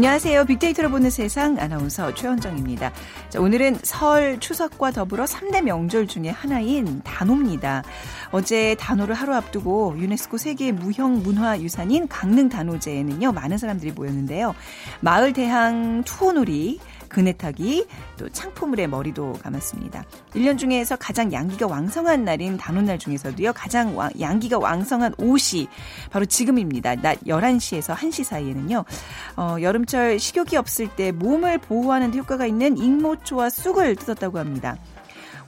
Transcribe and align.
안녕하세요. 0.00 0.46
빅데이터로 0.46 0.88
보는 0.88 1.10
세상 1.10 1.58
아나운서 1.58 2.14
최원정입니다. 2.14 2.90
자, 3.28 3.38
오늘은 3.38 3.80
설 3.82 4.40
추석과 4.40 4.92
더불어 4.92 5.26
3대 5.26 5.60
명절 5.60 6.06
중에 6.06 6.30
하나인 6.30 7.02
단오입니다. 7.02 7.82
어제 8.30 8.74
단오를 8.80 9.14
하루 9.14 9.34
앞두고 9.34 9.96
유네스코 9.98 10.38
세계 10.38 10.72
무형 10.72 11.22
문화 11.22 11.60
유산인 11.60 12.08
강릉 12.08 12.48
단오제에는요. 12.48 13.32
많은 13.32 13.58
사람들이 13.58 13.92
모였는데요. 13.92 14.54
마을 15.00 15.34
대항 15.34 16.02
투호놀이 16.04 16.80
그네 17.10 17.32
타기, 17.32 17.86
또 18.16 18.28
창포물에 18.30 18.86
머리도 18.86 19.34
감았습니다. 19.42 20.04
1년 20.34 20.56
중에서 20.56 20.96
가장 20.96 21.30
양기가 21.30 21.66
왕성한 21.66 22.24
날인 22.24 22.56
단오날 22.56 22.98
중에서도요, 22.98 23.52
가장 23.52 23.96
왕, 23.98 24.10
양기가 24.18 24.58
왕성한 24.58 25.14
옷이 25.18 25.68
바로 26.10 26.24
지금입니다. 26.24 26.94
낮 26.96 27.20
11시에서 27.24 27.94
1시 27.94 28.24
사이에는요, 28.24 28.84
어, 29.36 29.56
여름철 29.60 30.18
식욕이 30.18 30.56
없을 30.56 30.88
때 30.88 31.12
몸을 31.12 31.58
보호하는 31.58 32.12
데 32.12 32.18
효과가 32.18 32.46
있는 32.46 32.78
익모초와 32.78 33.50
쑥을 33.50 33.96
뜯었다고 33.96 34.38
합니다. 34.38 34.78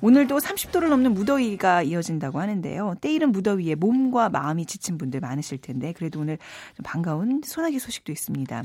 오늘도 0.03 0.39
30도를 0.39 0.89
넘는 0.89 1.15
무더위가 1.15 1.85
이어진다고 1.85 2.41
하는데요. 2.41 2.97
때이른 3.01 3.31
무더위에 3.31 3.77
몸과 3.77 4.29
마음이 4.29 4.67
지친 4.67 4.99
분들 4.99 5.21
많으실 5.21 5.59
텐데 5.59 5.93
그래도 5.93 6.19
오늘 6.19 6.39
좀 6.77 6.83
반가운 6.83 7.41
소나기 7.45 7.79
소식도 7.79 8.11
있습니다. 8.11 8.65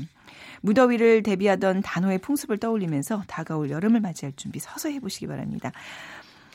무더위를 0.62 1.22
대비하던 1.22 1.82
단호의 1.82 2.18
풍습을 2.18 2.58
떠올리면서 2.58 3.22
다가올 3.28 3.70
여름을 3.70 4.00
맞이할 4.00 4.32
준비 4.34 4.58
서서 4.58 4.90
해보시기 4.90 5.28
바랍니다. 5.28 5.70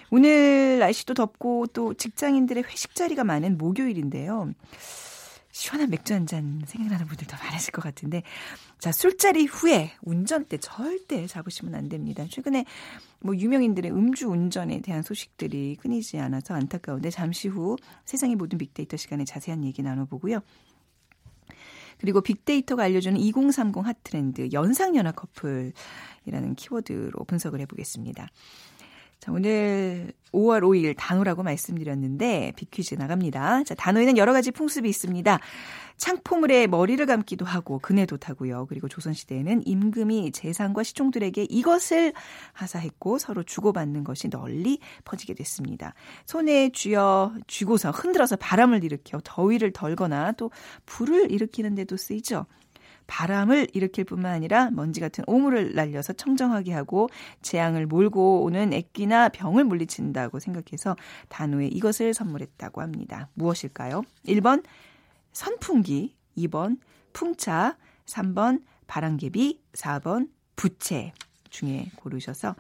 오늘 0.10 0.80
날씨도 0.80 1.14
덥고 1.14 1.68
또 1.68 1.94
직장인들의 1.94 2.66
회식 2.66 2.94
자리가 2.94 3.24
많은 3.24 3.58
목요일인데요. 3.58 4.52
시원한 5.54 5.92
맥주 5.92 6.16
한 6.16 6.26
잔 6.26 6.62
생각나는 6.66 7.06
분들도 7.06 7.38
많으실 7.38 7.72
것 7.72 7.84
같은데 7.84 8.24
자 8.80 8.92
술자리 8.92 9.46
후에 9.46 9.92
운전대 10.02 10.58
절대 10.58 11.28
잡으시면 11.28 11.76
안 11.76 11.90
됩니다. 11.90 12.26
최근에 12.30 12.66
뭐 13.20 13.36
유명인들의 13.36 13.92
음주 13.92 14.30
운전에 14.30 14.82
대한 14.82 15.04
소식들이 15.04 15.78
끊이지 15.80 16.18
않아서 16.18 16.56
안타까운데 16.56 17.12
잠시 17.12 17.50
후 17.50 17.76
세상의 18.06 18.36
모든 18.36 18.58
빅데이터 18.58 18.98
시간에 18.98 19.26
자세한 19.26 19.64
얘기 19.64 19.84
나눠보고요. 19.84 20.40
그리고 22.00 22.22
빅데이터가 22.22 22.84
알려주는 22.84 23.20
2030 23.20 23.86
핫트렌드 23.86 24.50
연상연하 24.54 25.12
커플이라는 25.12 26.56
키워드로 26.56 27.26
분석을 27.26 27.60
해보겠습니다. 27.62 28.28
자, 29.24 29.32
오늘 29.32 30.12
5월 30.34 30.64
5일 30.64 30.96
단오라고 30.98 31.44
말씀드렸는데 31.44 32.52
빅퀴즈 32.58 32.96
나갑니다. 32.96 33.64
자, 33.64 33.74
단오에는 33.74 34.18
여러 34.18 34.34
가지 34.34 34.52
풍습이 34.52 34.90
있습니다. 34.90 35.40
창포물에 35.96 36.68
머리를 36.68 37.06
감기도 37.06 37.46
하고 37.46 37.80
그네도 37.80 38.18
타고요. 38.18 38.66
그리고 38.68 38.90
조선시대에는 38.90 39.66
임금이 39.66 40.34
재상과 40.34 40.84
시종들에게 40.84 41.44
이것을 41.50 42.12
하사했고 42.52 43.18
서로 43.18 43.44
주고받는 43.44 44.04
것이 44.04 44.30
널리 44.30 44.80
퍼지게 45.06 45.36
됐습니다. 45.36 45.94
손에 46.26 46.72
쥐어 46.74 47.34
쥐고서 47.48 47.92
흔들어서 47.92 48.36
바람을 48.36 48.84
일으켜 48.84 49.22
더위를 49.24 49.72
덜거나 49.72 50.34
또 50.34 50.52
불을 50.86 51.32
일으키는 51.32 51.76
데도 51.76 51.96
쓰이죠. 51.96 52.46
바람을 53.08 53.68
일으킬 53.74 54.06
뿐만 54.06 54.34
아니라 54.34 54.70
먼지 54.72 55.00
같은 55.00 55.24
오물을 55.28 55.74
날려서 55.76 56.14
청정하게 56.14 56.74
하고 56.74 57.10
재앙을 57.42 57.86
몰고 57.86 58.44
오는 58.44 58.74
액기나 58.74 59.30
병을 59.30 59.64
물리친다고 59.64 60.40
생각해서 60.40 60.96
단호에 61.30 61.68
이것을 61.68 62.14
선물했다고 62.14 62.82
합니다. 62.82 63.30
무엇일까요? 63.34 64.04
1번 64.28 64.64
선풍기, 65.32 66.16
2번 66.38 66.78
풍차, 67.14 67.78
3번 68.06 68.64
바람개비, 68.88 69.62
4번 69.74 70.30
부채 70.56 71.14
중에 71.50 71.92
고르셔서 71.96 72.56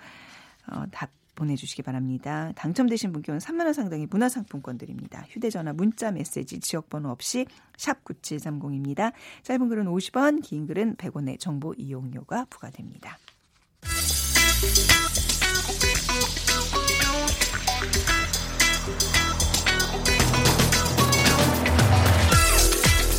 어, 0.67 0.83
답 0.91 1.09
보내주시기 1.35 1.81
바랍니다. 1.81 2.51
당첨되신 2.55 3.11
분께는 3.11 3.39
3만 3.39 3.65
원 3.65 3.73
상당의 3.73 4.07
문화상품권 4.09 4.77
드립니다. 4.77 5.25
휴대전화, 5.29 5.73
문자, 5.73 6.11
메시지, 6.11 6.59
지역번호 6.59 7.09
없이 7.09 7.45
샵 7.77 8.03
9730입니다. 8.03 9.13
짧은 9.43 9.69
글은 9.69 9.85
50원, 9.85 10.41
긴 10.43 10.67
글은 10.67 10.95
100원의 10.95 11.39
정보 11.39 11.73
이용료가 11.73 12.45
부과됩니다. 12.49 13.17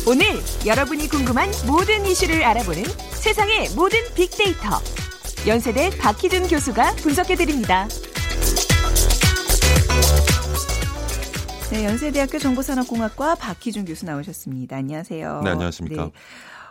오늘 0.07 0.27
여러분이 0.65 1.07
궁금한 1.09 1.49
모든 1.65 2.05
이슈를 2.05 2.43
알아보는 2.43 2.83
세상의 3.13 3.69
모든 3.75 3.99
빅데이터. 4.13 5.04
연세대 5.47 5.91
박희준 5.99 6.47
교수가 6.47 6.95
분석해드립니다. 6.95 7.87
네, 11.71 11.85
연세대학교 11.85 12.39
정보산업공학과 12.39 13.35
박희준 13.35 13.85
교수 13.85 14.05
나오셨습니다. 14.05 14.77
안녕하세요. 14.77 15.41
네, 15.43 15.49
안녕하십니까. 15.51 16.05
네. 16.05 16.11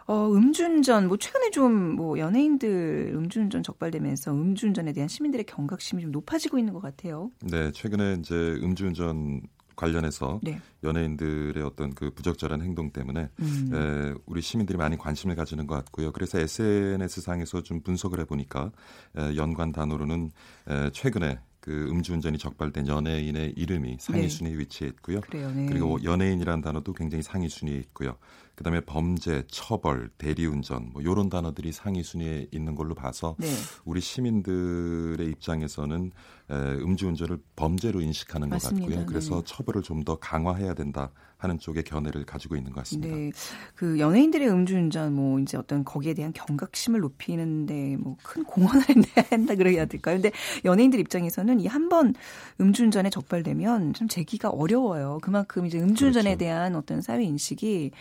어, 0.06 0.28
음주운전, 0.32 1.06
뭐, 1.06 1.16
최근에 1.16 1.50
좀, 1.50 1.94
뭐, 1.94 2.18
연예인들 2.18 3.12
음주운전 3.14 3.62
적발되면서 3.62 4.32
음주운전에 4.32 4.92
대한 4.92 5.08
시민들의 5.08 5.46
경각심이 5.46 6.02
좀 6.02 6.10
높아지고 6.10 6.58
있는 6.58 6.72
것 6.72 6.82
같아요. 6.82 7.30
네, 7.42 7.70
최근에 7.70 8.16
이제 8.18 8.34
음주운전 8.34 9.40
관련해서 9.76 10.40
네. 10.42 10.60
연예인들의 10.82 11.62
어떤 11.62 11.94
그 11.94 12.10
부적절한 12.10 12.62
행동 12.62 12.90
때문에 12.90 13.28
음. 13.40 13.70
에, 13.72 14.14
우리 14.26 14.42
시민들이 14.42 14.78
많이 14.78 14.96
관심을 14.96 15.34
가지는 15.36 15.66
것 15.66 15.74
같고요. 15.76 16.12
그래서 16.12 16.38
SNS 16.38 17.20
상에서 17.20 17.62
좀 17.62 17.80
분석을 17.80 18.20
해보니까 18.20 18.70
에, 19.16 19.36
연관 19.36 19.72
단어로는 19.72 20.30
에, 20.68 20.90
최근에 20.90 21.38
그 21.64 21.88
음주운전이 21.88 22.36
적발된 22.36 22.86
연예인의 22.88 23.54
이름이 23.56 23.96
상위 23.98 24.20
네. 24.20 24.28
순위에 24.28 24.58
위치했고요. 24.58 25.22
그래요, 25.22 25.50
네. 25.50 25.64
그리고 25.64 25.98
연예인이라는 26.04 26.60
단어도 26.60 26.92
굉장히 26.92 27.22
상위 27.22 27.48
순위에 27.48 27.76
있고요. 27.76 28.18
그다음에 28.54 28.82
범죄, 28.82 29.44
처벌, 29.48 30.10
대리운전 30.18 30.90
뭐 30.92 31.00
이런 31.00 31.30
단어들이 31.30 31.72
상위 31.72 32.02
순위에 32.02 32.48
있는 32.52 32.74
걸로 32.74 32.94
봐서 32.94 33.34
네. 33.38 33.48
우리 33.86 34.02
시민들의 34.02 35.26
입장에서는 35.26 36.12
에, 36.43 36.43
음주운전을 36.50 37.38
범죄로 37.56 38.00
인식하는 38.00 38.48
맞습니다. 38.50 38.86
것 38.86 38.90
같고요. 38.94 39.06
그래서 39.06 39.36
네. 39.36 39.42
처벌을 39.46 39.82
좀 39.82 40.04
더 40.04 40.16
강화해야 40.18 40.74
된다 40.74 41.10
하는 41.38 41.58
쪽의 41.58 41.84
견해를 41.84 42.24
가지고 42.26 42.56
있는 42.56 42.72
것 42.72 42.80
같습니다. 42.80 43.14
네, 43.16 43.30
그 43.74 43.98
연예인들의 43.98 44.48
음주운전 44.50 45.14
뭐 45.14 45.38
이제 45.40 45.56
어떤 45.56 45.82
거기에 45.84 46.12
대한 46.14 46.32
경각심을 46.34 47.00
높이는데 47.00 47.96
뭐 47.96 48.16
큰 48.22 48.44
공헌을 48.44 48.82
해야 48.88 49.24
한다 49.30 49.54
그래야 49.54 49.86
될까요? 49.86 50.16
근데 50.16 50.30
연예인들 50.64 51.00
입장에서는 51.00 51.60
이 51.60 51.66
한 51.66 51.88
번 51.88 52.14
음주운전에 52.60 53.08
적발되면 53.10 53.94
좀 53.94 54.08
재기가 54.08 54.50
어려워요. 54.50 55.18
그만큼 55.22 55.64
이제 55.66 55.78
음주운전에 55.80 56.24
그렇죠. 56.36 56.38
대한 56.38 56.74
어떤 56.76 57.00
사회 57.00 57.24
인식이 57.24 57.92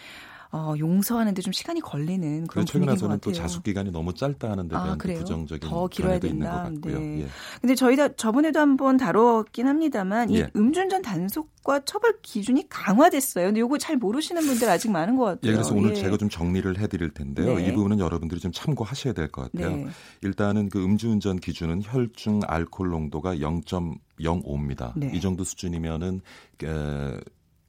어, 0.56 0.76
용서하는데 0.78 1.42
좀 1.42 1.52
시간이 1.52 1.82
걸리는 1.82 2.46
그런 2.46 2.68
최근 2.68 2.88
와서는 2.88 3.18
또 3.22 3.32
자숙 3.32 3.64
기간이 3.64 3.90
너무 3.90 4.14
짧다 4.14 4.52
하는 4.52 4.68
데 4.68 4.76
아, 4.76 4.84
대한 4.96 5.00
아, 5.18 5.20
부정적인 5.20 5.68
더 5.68 5.88
길어야 5.88 6.20
된다. 6.20 6.70
네. 6.80 7.22
예. 7.22 7.28
근데 7.60 7.74
저희가 7.74 8.10
저번에도 8.18 8.60
한번 8.60 8.98
다뤘긴 8.98 9.66
합니다만 9.68 10.30
이 10.30 10.38
예. 10.38 10.52
음주운전 10.56 11.02
단속과 11.02 11.86
처벌 11.86 12.20
기준이 12.22 12.70
강화됐어요. 12.70 13.48
근데 13.48 13.62
요거 13.62 13.80
잘 13.80 13.98
모르시는 13.98 14.44
분들 14.44 14.70
아직 14.70 14.92
많은 14.92 15.16
것 15.16 15.26
같아요. 15.26 15.50
예, 15.50 15.54
그래서 15.54 15.74
오늘 15.74 15.90
예. 15.90 15.96
제가 15.96 16.18
좀 16.18 16.30
정리를 16.30 16.78
해드릴 16.78 17.16
텐데요. 17.16 17.58
네. 17.58 17.68
이 17.68 17.74
부분은 17.74 17.98
여러분들이 17.98 18.40
좀 18.40 18.52
참고하셔야 18.52 19.14
될 19.14 19.32
것 19.32 19.52
같아요. 19.52 19.76
네. 19.76 19.88
일단은 20.22 20.70
그 20.70 20.84
음주운전 20.84 21.40
기준은 21.40 21.82
혈중 21.84 22.42
알코올 22.46 22.90
농도가 22.90 23.36
0.05입니다. 23.38 24.92
네. 24.96 25.10
이 25.14 25.20
정도 25.20 25.44
수준이면은 25.44 26.22
에, 26.64 27.20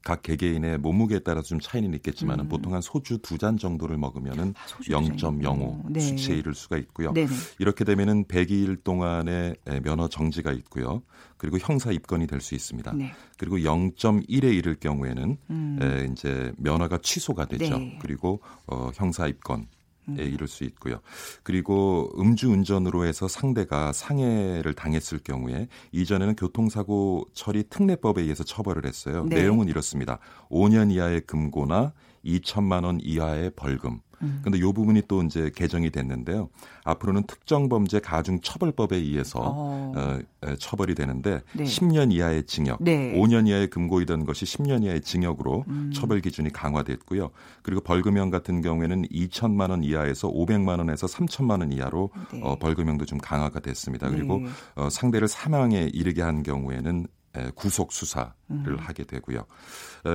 각 0.05 0.21
개개인의 0.21 0.77
몸무게에 0.77 1.19
따라서 1.19 1.47
좀 1.47 1.59
차이는 1.59 1.93
있겠지만 1.95 2.39
음. 2.39 2.47
보통 2.47 2.73
한 2.75 2.81
소주 2.81 3.17
두 3.17 3.37
잔 3.39 3.57
정도를 3.57 3.97
먹으면은 3.97 4.53
아, 4.55 4.67
0.05 4.83 5.91
네. 5.91 5.99
수치에 5.99 6.37
이를 6.37 6.53
수가 6.53 6.77
있고요. 6.77 7.11
네네. 7.11 7.27
이렇게 7.59 7.83
되면은 7.83 8.25
102일 8.25 8.83
동안의 8.83 9.55
면허 9.83 10.07
정지가 10.07 10.51
있고요. 10.53 11.01
그리고 11.37 11.57
형사 11.59 11.91
입건이 11.91 12.27
될 12.27 12.39
수 12.39 12.53
있습니다. 12.55 12.93
네. 12.93 13.11
그리고 13.37 13.57
0.1에 13.57 14.53
이를 14.55 14.75
경우에는 14.75 15.37
음. 15.49 15.79
에, 15.81 16.07
이제 16.11 16.53
면허가 16.57 16.99
취소가 17.01 17.45
되죠. 17.45 17.77
네. 17.79 17.97
그리고 17.99 18.41
어, 18.67 18.91
형사 18.93 19.25
입건 19.27 19.61
에 19.61 19.65
이를 20.07 20.47
수 20.47 20.63
있고요. 20.63 20.99
그리고 21.43 22.11
음주운전으로 22.19 23.05
해서 23.05 23.27
상대가 23.27 23.91
상해를 23.93 24.73
당했을 24.73 25.19
경우에 25.19 25.67
이전에는 25.91 26.35
교통사고 26.35 27.27
처리 27.33 27.63
특례법에 27.69 28.21
의해서 28.21 28.43
처벌을 28.43 28.85
했어요. 28.85 29.25
네. 29.29 29.41
내용은 29.41 29.67
이렇습니다. 29.67 30.19
5년 30.49 30.91
이하의 30.91 31.21
금고나 31.21 31.93
2천만 32.25 32.83
원 32.83 32.99
이하의 33.01 33.51
벌금. 33.55 33.99
음. 34.21 34.39
근데 34.43 34.59
요 34.59 34.73
부분이 34.73 35.03
또 35.07 35.23
이제 35.23 35.51
개정이 35.55 35.89
됐는데요. 35.91 36.49
앞으로는 36.83 37.23
특정 37.23 37.69
범죄 37.69 37.99
가중 37.99 38.39
처벌법에 38.41 38.95
의해서 38.95 39.39
어. 39.41 39.93
어 39.95 40.55
처벌이 40.59 40.95
되는데 40.95 41.41
네. 41.53 41.63
10년 41.63 42.11
이하의 42.11 42.43
징역, 42.45 42.77
네. 42.81 43.13
5년 43.13 43.47
이하의 43.47 43.69
금고이던 43.69 44.25
것이 44.25 44.45
10년 44.45 44.83
이하의 44.83 45.01
징역으로 45.01 45.65
음. 45.67 45.91
처벌 45.93 46.21
기준이 46.21 46.51
강화됐고요. 46.51 47.31
그리고 47.61 47.81
벌금형 47.81 48.29
같은 48.29 48.61
경우에는 48.61 49.07
2천만 49.07 49.71
원 49.71 49.83
이하에서 49.83 50.29
500만 50.29 50.77
원에서 50.77 51.07
3천만 51.07 51.61
원 51.61 51.71
이하로 51.71 52.11
네. 52.33 52.41
어, 52.43 52.57
벌금형도 52.57 53.05
좀 53.05 53.17
강화가 53.17 53.59
됐습니다. 53.59 54.09
그리고 54.09 54.39
네. 54.39 54.49
어, 54.75 54.89
상대를 54.89 55.27
사망에 55.27 55.89
이르게 55.93 56.21
한 56.21 56.43
경우에는 56.43 57.07
구속 57.55 57.91
수사를 57.91 58.31
음. 58.51 58.77
하게 58.79 59.03
되고요. 59.03 59.45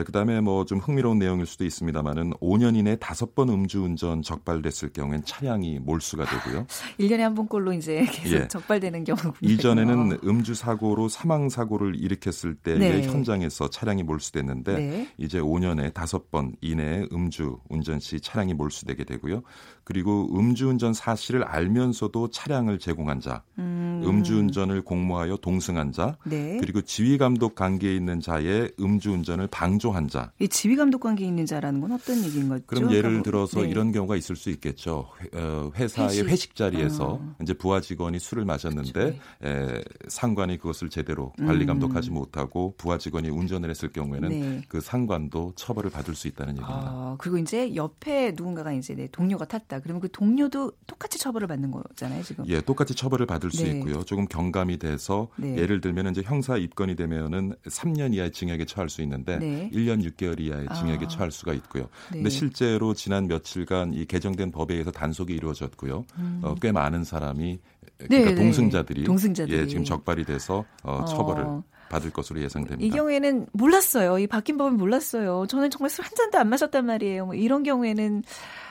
그다음에 0.07 0.41
뭐 0.41 0.61
좀 0.71 0.79
흥미로운 0.79 1.19
내용일 1.19 1.47
수도 1.47 1.65
있습니다만은 1.65 2.35
5년 2.35 2.77
이내 2.77 2.97
다섯 3.01 3.35
번 3.35 3.49
음주운전 3.49 4.23
적발됐을 4.23 4.93
경우엔 4.93 5.25
차량이 5.25 5.81
몰수가 5.81 6.25
되고요. 6.27 6.67
1년에 7.01 7.19
한 7.19 7.35
번꼴로 7.35 7.73
이제 7.73 8.07
계속 8.13 8.37
예. 8.37 8.47
적발되는 8.47 9.03
경우 9.03 9.19
이전에는 9.41 10.21
음주 10.23 10.55
사고로 10.55 11.09
사망 11.09 11.49
사고를 11.49 11.97
일으켰을 11.97 12.55
때의 12.55 12.79
네. 12.79 13.03
현장에서 13.03 13.69
차량이 13.69 14.05
몰수됐는데 14.05 14.75
네. 14.77 15.09
이제 15.19 15.41
5년에 15.41 15.93
다섯 15.93 16.31
번 16.31 16.55
이내에 16.61 17.07
음주 17.13 17.59
운전 17.69 17.99
시 17.99 18.21
차량이 18.21 18.55
몰수되게 18.55 19.03
되고요. 19.03 19.43
그리고 19.91 20.29
음주운전 20.39 20.95
사실을 20.95 21.43
알면서도 21.43 22.31
차량을 22.31 22.79
제공한 22.79 23.19
자, 23.19 23.43
음. 23.59 24.23
주운전을 24.23 24.83
공모하여 24.83 25.39
동승한 25.39 25.91
자, 25.91 26.17
네. 26.25 26.59
그리고 26.61 26.81
지휘감독 26.81 27.57
관계에 27.57 27.97
있는 27.97 28.21
자의 28.21 28.71
음주운전을 28.79 29.49
방조한 29.49 30.07
자. 30.07 30.31
이 30.39 30.47
지휘감독 30.47 31.01
관계에 31.01 31.27
있는 31.27 31.45
자라는 31.45 31.81
건 31.81 31.91
어떤 31.91 32.23
얘기인 32.23 32.49
거죠? 32.49 32.63
그럼 32.67 32.85
예를 32.85 33.03
그러니까 33.03 33.11
뭐, 33.11 33.23
들어서 33.25 33.63
네. 33.63 33.69
이런 33.69 33.91
경우가 33.91 34.15
있을 34.15 34.37
수 34.37 34.51
있겠죠. 34.51 35.09
어, 35.35 35.73
회사의 35.75 36.09
회식, 36.09 36.29
회식 36.29 36.55
자리에서 36.55 37.15
어. 37.15 37.35
이제 37.43 37.53
부하 37.53 37.81
직원이 37.81 38.21
술을 38.21 38.45
마셨는데 38.45 39.19
에, 39.43 39.83
상관이 40.07 40.59
그것을 40.59 40.89
제대로 40.89 41.33
관리 41.39 41.67
감독하지 41.67 42.11
음. 42.11 42.15
못하고 42.15 42.75
부하 42.77 42.97
직원이 42.97 43.29
운전을 43.29 43.69
했을 43.69 43.91
경우에는 43.93 44.29
네. 44.29 44.63
그 44.69 44.81
상관도 44.81 45.55
처벌을 45.57 45.91
받을 45.91 46.15
수 46.15 46.29
있다는 46.29 46.59
얘기입니다. 46.59 46.81
아, 46.81 47.17
그리고 47.19 47.39
이제 47.39 47.75
옆에 47.75 48.35
누군가가 48.37 48.73
이제 48.73 48.95
내 48.95 49.09
동료가 49.09 49.47
탔다. 49.47 49.80
그러면 49.83 50.01
그 50.01 50.11
동료도 50.11 50.73
똑같이 50.87 51.19
처벌을 51.19 51.49
받는 51.49 51.71
거잖아요, 51.71 52.23
지금. 52.23 52.45
예, 52.49 52.61
똑같이 52.61 52.95
처벌을 52.95 53.27
받을 53.27 53.51
수 53.51 53.65
네. 53.65 53.71
있고요. 53.71 54.03
조금 54.05 54.27
경감이 54.27 54.79
돼서 54.79 55.29
네. 55.37 55.57
예를 55.57 55.81
들면 55.81 56.11
이제 56.11 56.23
형사 56.23 56.57
입건이 56.57 56.97
되면은 56.97 57.55
3년 57.67 58.15
이하의 58.15 58.33
징역에 58.33 58.65
처할 58.65 58.89
수 58.89 59.03
있는데 59.03 59.39
네. 59.39 59.71
1년 59.73 60.03
6개월 60.11 60.41
이하의 60.41 60.69
징역에 60.77 61.05
아. 61.05 61.09
처할 61.09 61.31
수가 61.31 61.53
있고요. 61.55 61.85
네. 62.11 62.19
근데 62.19 62.31
실제로 62.31 62.95
지난 62.95 63.27
며칠간 63.27 63.95
이 63.95 64.05
개정된 64.05 64.51
법에 64.51 64.75
의해서 64.75 64.91
단속이 64.91 65.33
이루어졌고요. 65.35 66.05
음. 66.19 66.41
어, 66.43 66.55
꽤 66.61 66.73
많은 66.73 67.05
사람이 67.05 67.59
그러니까 67.99 68.31
네, 68.31 68.35
네. 68.35 68.35
동승자들이, 68.35 69.05
동승자들이, 69.05 69.57
예, 69.59 69.67
지금 69.67 69.85
적발이 69.85 70.25
돼서 70.25 70.65
어, 70.83 71.05
처벌을 71.05 71.45
어. 71.45 71.63
받을 71.91 72.11
것으로 72.11 72.41
예상됩니다. 72.41 72.83
이 72.85 72.89
경우에는 72.89 73.47
몰랐어요. 73.53 74.19
이 74.19 74.27
바뀐 74.27 74.57
법은 74.57 74.77
몰랐어요. 74.77 75.47
저는 75.49 75.71
정말 75.71 75.91
술 75.91 76.05
한 76.05 76.13
잔도 76.17 76.39
안 76.39 76.49
마셨단 76.49 76.87
말이에요. 76.87 77.27
뭐 77.27 77.35
이런 77.35 77.63
경우에는 77.63 78.23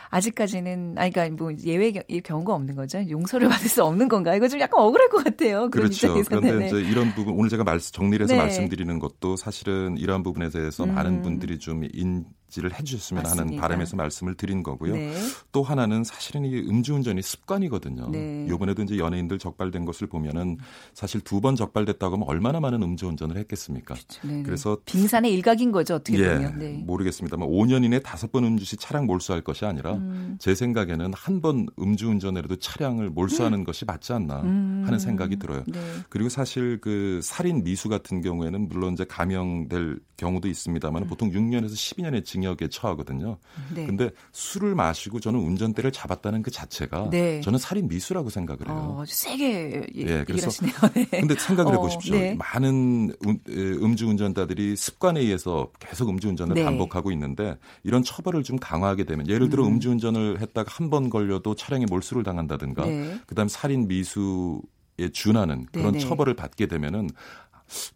아직까지는 0.09 0.95
아니 0.97 1.11
그러니까 1.11 1.43
뭐 1.43 1.53
예외 1.63 1.91
경우가 1.91 2.53
없는 2.53 2.75
거죠. 2.75 3.03
용서를 3.09 3.47
받을 3.49 3.69
수 3.69 3.83
없는 3.83 4.07
건가? 4.07 4.35
이거 4.35 4.47
좀 4.47 4.59
약간 4.59 4.81
억울할 4.81 5.09
것 5.09 5.23
같아요. 5.23 5.69
그렇죠. 5.69 6.13
그런데 6.23 6.51
네. 6.53 6.67
이제 6.67 6.81
이런 6.81 7.13
부분 7.13 7.35
오늘 7.35 7.49
제가 7.49 7.63
말씀 7.63 7.93
정리를 7.93 8.23
해서 8.23 8.33
네. 8.33 8.39
말씀드리는 8.39 8.99
것도 8.99 9.35
사실은 9.35 9.97
이러한 9.97 10.23
부분에 10.23 10.49
대해서 10.49 10.83
음. 10.83 10.95
많은 10.95 11.21
분들이 11.21 11.59
좀 11.59 11.83
인, 11.93 12.25
지를 12.49 12.73
해주셨으면 12.77 13.23
맞습니다. 13.23 13.43
하는 13.47 13.61
바람에서 13.61 13.95
말씀을 13.95 14.35
드린 14.35 14.63
거고요. 14.63 14.93
네. 14.95 15.13
또 15.51 15.63
하나는 15.63 16.03
사실은 16.03 16.45
이 16.45 16.55
음주운전이 16.57 17.21
습관이거든요. 17.21 18.09
네. 18.11 18.45
이번에도 18.49 18.83
이제 18.83 18.97
연예인들 18.97 19.39
적발된 19.39 19.85
것을 19.85 20.07
보면은 20.07 20.57
사실 20.93 21.21
두 21.21 21.39
번 21.39 21.55
적발됐다고 21.55 22.15
하면 22.15 22.27
얼마나 22.27 22.59
많은 22.59 22.83
음주운전을 22.83 23.37
했겠습니까? 23.37 23.93
그렇죠. 23.95 24.27
네, 24.27 24.33
네. 24.33 24.43
그래서 24.43 24.77
빙산의 24.85 25.33
일각인 25.33 25.71
거죠. 25.71 25.95
어떻게 25.95 26.19
예, 26.19 26.33
보면. 26.35 26.59
네. 26.59 26.73
모르겠습니다만 26.85 27.47
5년 27.47 27.85
이내 27.85 27.99
다섯 28.01 28.31
번 28.31 28.43
음주 28.43 28.65
시 28.65 28.75
차량 28.75 29.05
몰수할 29.05 29.41
것이 29.41 29.65
아니라 29.65 29.93
음. 29.93 30.35
제 30.39 30.53
생각에는 30.55 31.13
한 31.15 31.39
번 31.39 31.67
음주운전에라도 31.79 32.57
차량을 32.57 33.09
몰수하는 33.11 33.59
음. 33.59 33.63
것이 33.63 33.85
맞지 33.85 34.11
않나 34.11 34.41
음. 34.41 34.83
하는 34.85 34.99
생각이 34.99 35.37
들어요. 35.37 35.63
네. 35.67 35.79
그리고 36.09 36.27
사실 36.27 36.79
그 36.81 37.21
살인 37.23 37.63
미수 37.63 37.87
같은 37.87 38.21
경우에는 38.21 38.67
물론 38.67 38.91
이제 38.93 39.05
감형될 39.05 39.99
경우도 40.17 40.49
있습니다만 40.49 41.03
음. 41.03 41.07
보통 41.07 41.31
6년에서 41.31 41.71
12년의 41.71 42.25
징 42.25 42.38
징역에 42.39 42.69
처하거든요. 42.69 43.37
네. 43.73 43.85
근데 43.85 44.09
술을 44.31 44.75
마시고 44.75 45.19
저는 45.19 45.39
운전대를 45.39 45.91
잡았다는 45.91 46.41
그 46.41 46.51
자체가 46.51 47.09
네. 47.09 47.41
저는 47.41 47.59
살인 47.59 47.87
미수라고 47.87 48.29
생각을 48.29 48.67
해요. 48.67 48.97
어, 48.99 49.03
세게 49.05 49.87
예, 49.95 50.23
그래서 50.25 50.49
네. 50.93 51.05
근데 51.11 51.35
생각을 51.35 51.73
해 51.73 51.77
보십시오. 51.77 52.15
어, 52.15 52.19
네. 52.19 52.35
많은 52.35 53.13
음 53.57 53.95
주 53.99 54.07
운전자들이 54.07 54.75
습관에 54.77 55.19
의해서 55.19 55.71
계속 55.79 56.09
음주 56.09 56.29
운전을 56.29 56.53
네. 56.53 56.63
반복하고 56.63 57.11
있는데 57.11 57.57
이런 57.83 58.01
처벌을 58.03 58.43
좀 58.43 58.57
강화하게 58.57 59.03
되면 59.03 59.27
예를 59.27 59.49
들어 59.49 59.65
음. 59.67 59.79
주 59.79 59.89
운전을 59.89 60.39
했다가 60.39 60.69
한 60.71 60.89
번 60.89 61.09
걸려도 61.11 61.53
차량에 61.53 61.85
몰수를 61.87 62.23
당한다든가 62.23 62.83
네. 62.85 63.19
그다음 63.27 63.47
살인 63.47 63.87
미수 63.87 64.61
에 65.01 65.07
준하는 65.09 65.65
그런 65.71 65.93
네네. 65.93 65.99
처벌을 65.99 66.33
받게 66.33 66.65
되면은 66.67 67.09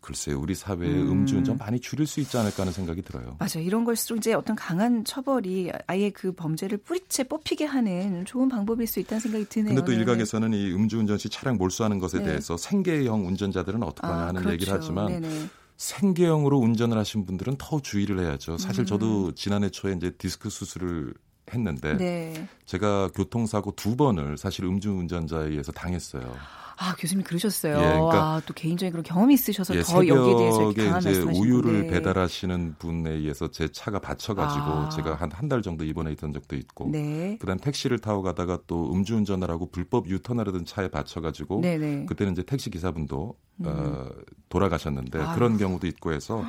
글쎄요, 0.01 0.39
우리 0.39 0.55
사회의 0.55 0.93
음. 0.93 1.11
음주운전 1.11 1.57
많이 1.57 1.79
줄일 1.79 2.07
수 2.07 2.19
있지 2.19 2.37
않을까 2.37 2.61
하는 2.61 2.73
생각이 2.73 3.01
들어요. 3.01 3.35
맞아요. 3.39 3.65
이런 3.65 3.83
걸수록 3.83 4.17
이제 4.19 4.33
어떤 4.33 4.55
강한 4.55 5.03
처벌이 5.05 5.71
아예 5.87 6.09
그 6.09 6.31
범죄를 6.31 6.77
뿌리채 6.79 7.23
뽑히게 7.23 7.65
하는 7.65 8.25
좋은 8.25 8.49
방법일 8.49 8.87
수 8.87 8.99
있다는 8.99 9.19
생각이 9.19 9.45
드네요. 9.49 9.75
근데 9.75 9.85
또 9.85 9.91
네. 9.91 9.97
일각에서는 9.99 10.53
이 10.53 10.71
음주운전 10.73 11.17
시 11.17 11.29
차량 11.29 11.57
몰수하는 11.57 11.99
것에 11.99 12.19
네. 12.19 12.25
대해서 12.25 12.57
생계형 12.57 13.27
운전자들은 13.27 13.83
어떡하냐 13.83 14.15
아, 14.15 14.27
하는 14.27 14.41
그렇죠. 14.41 14.53
얘기를 14.53 14.73
하지만 14.73 15.07
네네. 15.07 15.49
생계형으로 15.77 16.57
운전을 16.59 16.97
하신 16.97 17.25
분들은 17.25 17.55
더 17.57 17.79
주의를 17.79 18.19
해야죠. 18.19 18.57
사실 18.57 18.83
음. 18.83 18.85
저도 18.85 19.33
지난해 19.33 19.69
초에 19.69 19.93
이제 19.93 20.11
디스크 20.11 20.49
수술을 20.49 21.13
했는데 21.51 21.97
네. 21.97 22.47
제가 22.65 23.09
교통사고 23.13 23.73
두 23.75 23.95
번을 23.95 24.37
사실 24.37 24.65
음주운전자에 24.65 25.49
의해서 25.49 25.71
당했어요. 25.71 26.35
아 26.77 26.95
교수님 26.97 27.23
그러셨어요. 27.23 27.73
예, 27.73 27.77
그러니까 27.81 28.23
아, 28.35 28.41
또 28.45 28.53
개인적인 28.53 28.91
그런 28.91 29.03
경험이 29.03 29.35
있으셔서 29.35 29.75
예, 29.75 29.81
더 29.81 30.07
여기에 30.07 30.35
대해서 30.37 30.73
강한 30.73 31.01
이제 31.01 31.21
우유를 31.21 31.81
네. 31.83 31.87
배달하시는 31.87 32.75
분에 32.79 33.11
의해서 33.11 33.49
제 33.51 33.67
차가 33.71 33.99
받쳐가지고 33.99 34.65
아. 34.65 34.89
제가 34.89 35.15
한 35.15 35.29
한 35.33 35.47
달 35.49 35.61
정도 35.61 35.83
입원해 35.83 36.11
있던 36.13 36.31
적도 36.33 36.55
있고, 36.55 36.89
네. 36.91 37.37
그다음 37.39 37.57
택시를 37.59 37.99
타고 37.99 38.21
가다가 38.21 38.59
또 38.67 38.91
음주운전을 38.93 39.49
하고 39.49 39.69
불법 39.69 40.07
유턴하려던 40.09 40.65
차에 40.65 40.87
받쳐가지고, 40.89 41.61
네네. 41.61 42.05
그때는 42.05 42.31
이제 42.33 42.43
택시 42.43 42.69
기사분도 42.69 43.35
음. 43.59 43.65
어, 43.67 44.09
돌아가셨는데 44.49 45.19
아유. 45.19 45.35
그런 45.35 45.57
경우도 45.57 45.87
있고 45.87 46.11
해서 46.13 46.43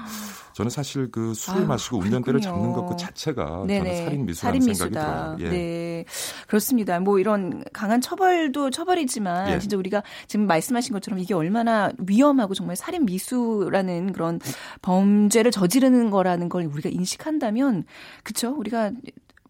저는 0.53 0.71
사실 0.71 1.11
그 1.11 1.33
술을 1.35 1.61
아유, 1.61 1.67
마시고 1.67 1.99
운전대를 1.99 2.41
잡는 2.41 2.73
것 2.73 2.87
그 2.87 2.97
자체가 2.97 3.65
네네. 3.67 3.79
저는 3.79 4.05
살인 4.05 4.27
미수라는 4.27 4.61
생각이 4.61 4.93
들어요. 4.93 5.37
예. 5.41 5.49
네, 5.49 6.05
그렇습니다. 6.47 7.01
뭐 7.01 7.19
이런 7.19 7.65
강한 7.73 8.01
처벌도 8.03 8.71
처벌이지만 8.71 9.53
예. 9.55 9.59
진짜 9.59 9.77
우리가 9.79 10.03
지금 10.29 10.47
말씀하신 10.47 10.93
것처럼 10.93 11.19
이게 11.19 11.33
얼마나 11.33 11.91
위험하고 11.99 12.53
정말 12.55 12.77
살인 12.77 13.07
미수라는 13.07 14.13
그런 14.13 14.39
범죄를 14.83 15.51
저지르는 15.51 16.11
거라는 16.11 16.49
걸 16.51 16.67
우리가 16.67 16.91
인식한다면 16.91 17.85
그쵸? 18.23 18.55
우리가 18.55 18.91
뭐 18.91 19.01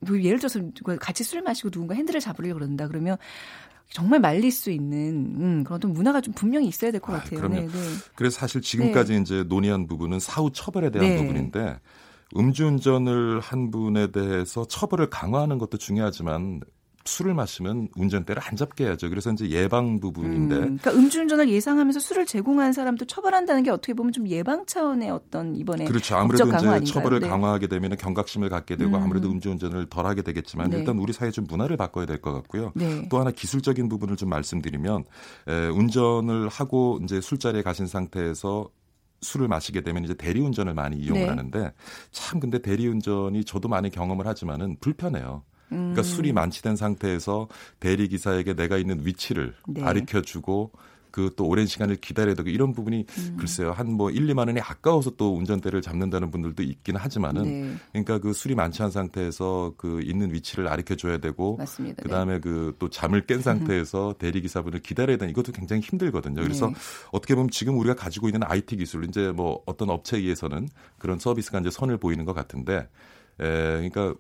예를 0.08 0.38
들어서 0.38 0.60
같이 1.00 1.24
술 1.24 1.42
마시고 1.42 1.70
누군가 1.70 1.94
핸들을 1.94 2.20
잡으려고 2.20 2.54
그런다 2.54 2.88
그러면 2.88 3.16
정말 3.90 4.20
말릴 4.20 4.50
수 4.50 4.70
있는 4.70 5.36
음, 5.40 5.64
그런 5.64 5.80
또 5.80 5.88
문화가 5.88 6.20
좀 6.20 6.34
분명히 6.34 6.66
있어야 6.66 6.90
될것 6.90 7.14
아, 7.14 7.18
같아요. 7.18 7.44
아, 7.44 7.48
네, 7.48 7.66
네. 7.66 7.72
그래서 8.16 8.38
사실 8.38 8.60
지금까지 8.60 9.12
네. 9.12 9.20
이제 9.20 9.44
논의한 9.44 9.86
부분은 9.86 10.20
사후 10.20 10.50
처벌에 10.52 10.90
대한 10.90 11.08
네. 11.08 11.16
부분인데 11.16 11.78
음주운전을 12.36 13.40
한 13.40 13.70
분에 13.70 14.10
대해서 14.10 14.66
처벌을 14.66 15.10
강화하는 15.10 15.58
것도 15.58 15.78
중요하지만 15.78 16.60
술을 17.06 17.34
마시면 17.34 17.88
운전대를 17.96 18.42
안 18.44 18.56
잡게 18.56 18.84
해야죠. 18.86 19.10
그래서 19.10 19.30
이제 19.30 19.50
예방 19.50 20.00
부분인데. 20.00 20.54
음, 20.56 20.60
그러니까 20.78 20.92
음주운전을 20.92 21.48
예상하면서 21.50 22.00
술을 22.00 22.24
제공한 22.26 22.72
사람도 22.72 23.04
처벌한다는 23.04 23.62
게 23.62 23.70
어떻게 23.70 23.92
보면 23.92 24.12
좀 24.12 24.26
예방 24.28 24.64
차원의 24.64 25.10
어떤 25.10 25.54
이번에 25.54 25.84
그렇죠. 25.84 26.16
아무래도 26.16 26.46
이제 26.46 26.56
아닌가요? 26.56 26.84
처벌을 26.84 27.20
네. 27.20 27.28
강화하게 27.28 27.66
되면 27.66 27.96
경각심을 27.96 28.48
갖게 28.48 28.76
되고 28.76 28.96
음. 28.96 29.02
아무래도 29.02 29.28
음주운전을 29.30 29.86
덜하게 29.90 30.22
되겠지만 30.22 30.70
네. 30.70 30.78
일단 30.78 30.98
우리 30.98 31.12
사회 31.12 31.30
좀 31.30 31.46
문화를 31.48 31.76
바꿔야 31.76 32.06
될 32.06 32.14
것 32.24 32.32
같고요. 32.32 32.72
네. 32.74 33.06
또 33.10 33.18
하나 33.18 33.30
기술적인 33.30 33.88
부분을 33.90 34.16
좀 34.16 34.30
말씀드리면 34.30 35.04
에, 35.48 35.66
운전을 35.68 36.48
하고 36.48 36.98
이제 37.02 37.20
술자리에 37.20 37.60
가신 37.62 37.86
상태에서 37.86 38.70
술을 39.20 39.48
마시게 39.48 39.80
되면 39.82 40.04
이제 40.04 40.14
대리운전을 40.14 40.74
많이 40.74 40.96
이용을 40.96 41.22
네. 41.22 41.28
하는데 41.28 41.72
참 42.12 42.40
근데 42.40 42.60
대리운전이 42.60 43.44
저도 43.44 43.68
많이 43.68 43.90
경험을 43.90 44.26
하지만은 44.26 44.76
불편해요. 44.80 45.42
그러니까 45.74 46.00
음. 46.00 46.04
술이 46.04 46.32
만취된 46.32 46.76
상태에서 46.76 47.48
대리 47.80 48.08
기사에게 48.08 48.54
내가 48.54 48.76
있는 48.76 49.04
위치를 49.04 49.54
네. 49.68 49.80
가르쳐 49.80 50.20
주고 50.22 50.72
그또 51.14 51.46
오랜 51.46 51.64
시간을 51.66 51.94
기다려야 51.96 52.34
되고 52.34 52.48
이런 52.50 52.72
부분이 52.72 53.06
음. 53.08 53.36
글쎄요 53.38 53.70
한 53.70 53.86
뭐 53.94 54.10
1, 54.10 54.26
2만 54.26 54.48
원이 54.48 54.60
아까워서 54.60 55.10
또 55.10 55.36
운전대를 55.36 55.80
잡는다는 55.80 56.32
분들도 56.32 56.64
있긴 56.64 56.96
하지만은 56.96 57.42
네. 57.44 57.74
그러니까 57.92 58.18
그 58.18 58.32
술이 58.32 58.56
만취한 58.56 58.90
상태에서 58.90 59.74
그 59.76 60.00
있는 60.02 60.32
위치를 60.34 60.64
가르쳐 60.64 60.96
줘야 60.96 61.18
되고 61.18 61.56
맞습니다. 61.56 62.02
그다음에 62.02 62.34
네. 62.34 62.40
그또 62.40 62.90
잠을 62.90 63.24
깬 63.26 63.38
상태에서 63.42 64.16
대리 64.18 64.40
기사분을 64.40 64.80
기다려야 64.80 65.16
되는 65.16 65.30
이것도 65.30 65.52
굉장히 65.52 65.82
힘들거든요. 65.82 66.42
그래서 66.42 66.66
네. 66.66 66.74
어떻게 67.12 67.36
보면 67.36 67.50
지금 67.50 67.78
우리가 67.78 67.94
가지고 67.94 68.26
있는 68.26 68.42
IT 68.42 68.76
기술 68.76 69.04
이제 69.04 69.30
뭐 69.30 69.62
어떤 69.66 69.90
업체에 69.90 70.18
의해서는 70.18 70.68
그런 70.98 71.20
서비스가 71.20 71.60
이제 71.60 71.70
선을 71.70 71.98
보이는 71.98 72.24
것 72.24 72.32
같은데 72.32 72.88
에, 73.38 73.46
그러니까 73.46 74.14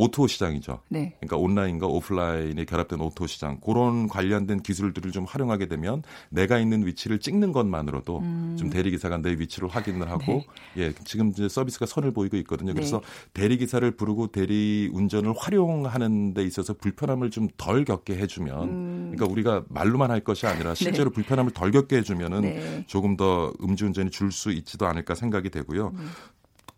O2O 0.00 0.26
시장이죠. 0.26 0.80
네. 0.88 1.14
그러니까 1.20 1.36
온라인과 1.36 1.86
오프라인이 1.86 2.64
결합된 2.64 3.00
O2O 3.00 3.26
시장 3.26 3.60
그런 3.60 4.08
관련된 4.08 4.62
기술들을 4.62 5.12
좀 5.12 5.24
활용하게 5.24 5.66
되면 5.66 6.02
내가 6.30 6.58
있는 6.58 6.86
위치를 6.86 7.20
찍는 7.20 7.52
것만으로도 7.52 8.18
음. 8.20 8.56
좀 8.58 8.70
대리 8.70 8.90
기사가 8.90 9.18
내 9.18 9.32
위치를 9.32 9.68
확인을 9.68 10.10
하고 10.10 10.24
네. 10.32 10.46
예 10.78 10.92
지금 11.04 11.28
이제 11.28 11.48
서비스가 11.48 11.84
선을 11.84 12.12
보이고 12.12 12.38
있거든요. 12.38 12.72
그래서 12.72 13.00
네. 13.00 13.42
대리 13.42 13.58
기사를 13.58 13.88
부르고 13.90 14.28
대리 14.28 14.88
운전을 14.92 15.34
활용하는 15.36 16.32
데 16.32 16.44
있어서 16.44 16.72
불편함을 16.74 17.30
좀 17.30 17.50
덜 17.56 17.84
겪게 17.84 18.16
해주면 18.16 18.62
음. 18.62 19.12
그러니까 19.12 19.26
우리가 19.26 19.64
말로만 19.68 20.10
할 20.10 20.20
것이 20.20 20.46
아니라 20.46 20.70
네. 20.70 20.74
실제로 20.74 21.10
불편함을 21.10 21.52
덜 21.52 21.70
겪게 21.72 21.96
해주면은 21.98 22.40
네. 22.40 22.84
조금 22.86 23.16
더 23.16 23.52
음주운전이 23.62 24.10
줄 24.10 24.30
수 24.30 24.52
있지도 24.52 24.86
않을까 24.86 25.16
생각이 25.16 25.50
되고요. 25.50 25.88
음. 25.88 26.08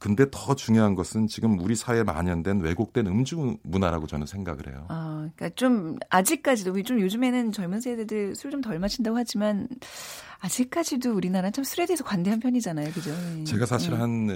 근데 0.02 0.26
더 0.32 0.56
중요한 0.56 0.97
것은 0.97 1.28
지금 1.28 1.61
우리 1.61 1.76
사회에 1.76 2.02
만연된 2.02 2.59
왜곡된 2.61 3.06
음주 3.06 3.59
문화라고 3.62 4.09
저는 4.09 4.26
생각을 4.26 4.66
해요. 4.66 4.87
아, 4.88 5.28
그러니까 5.37 5.50
좀 5.54 5.97
아직까지도 6.11 6.82
좀 6.82 7.00
요즘에는 7.00 7.52
젊은 7.52 7.80
세대들 7.80 8.35
술 8.35 8.50
좀 8.50 8.61
덜 8.62 8.80
마신다고 8.80 9.16
하지만 9.16 9.68
아직까지도 10.40 11.14
우리나라는 11.14 11.52
참 11.52 11.62
술에 11.62 11.87
대해서 11.87 12.02
관대한 12.02 12.40
편이잖아요. 12.40 12.90
그죠? 12.90 13.12
네. 13.12 13.44
제가 13.44 13.64
사실 13.64 13.92
네. 13.92 13.99
한 13.99 14.26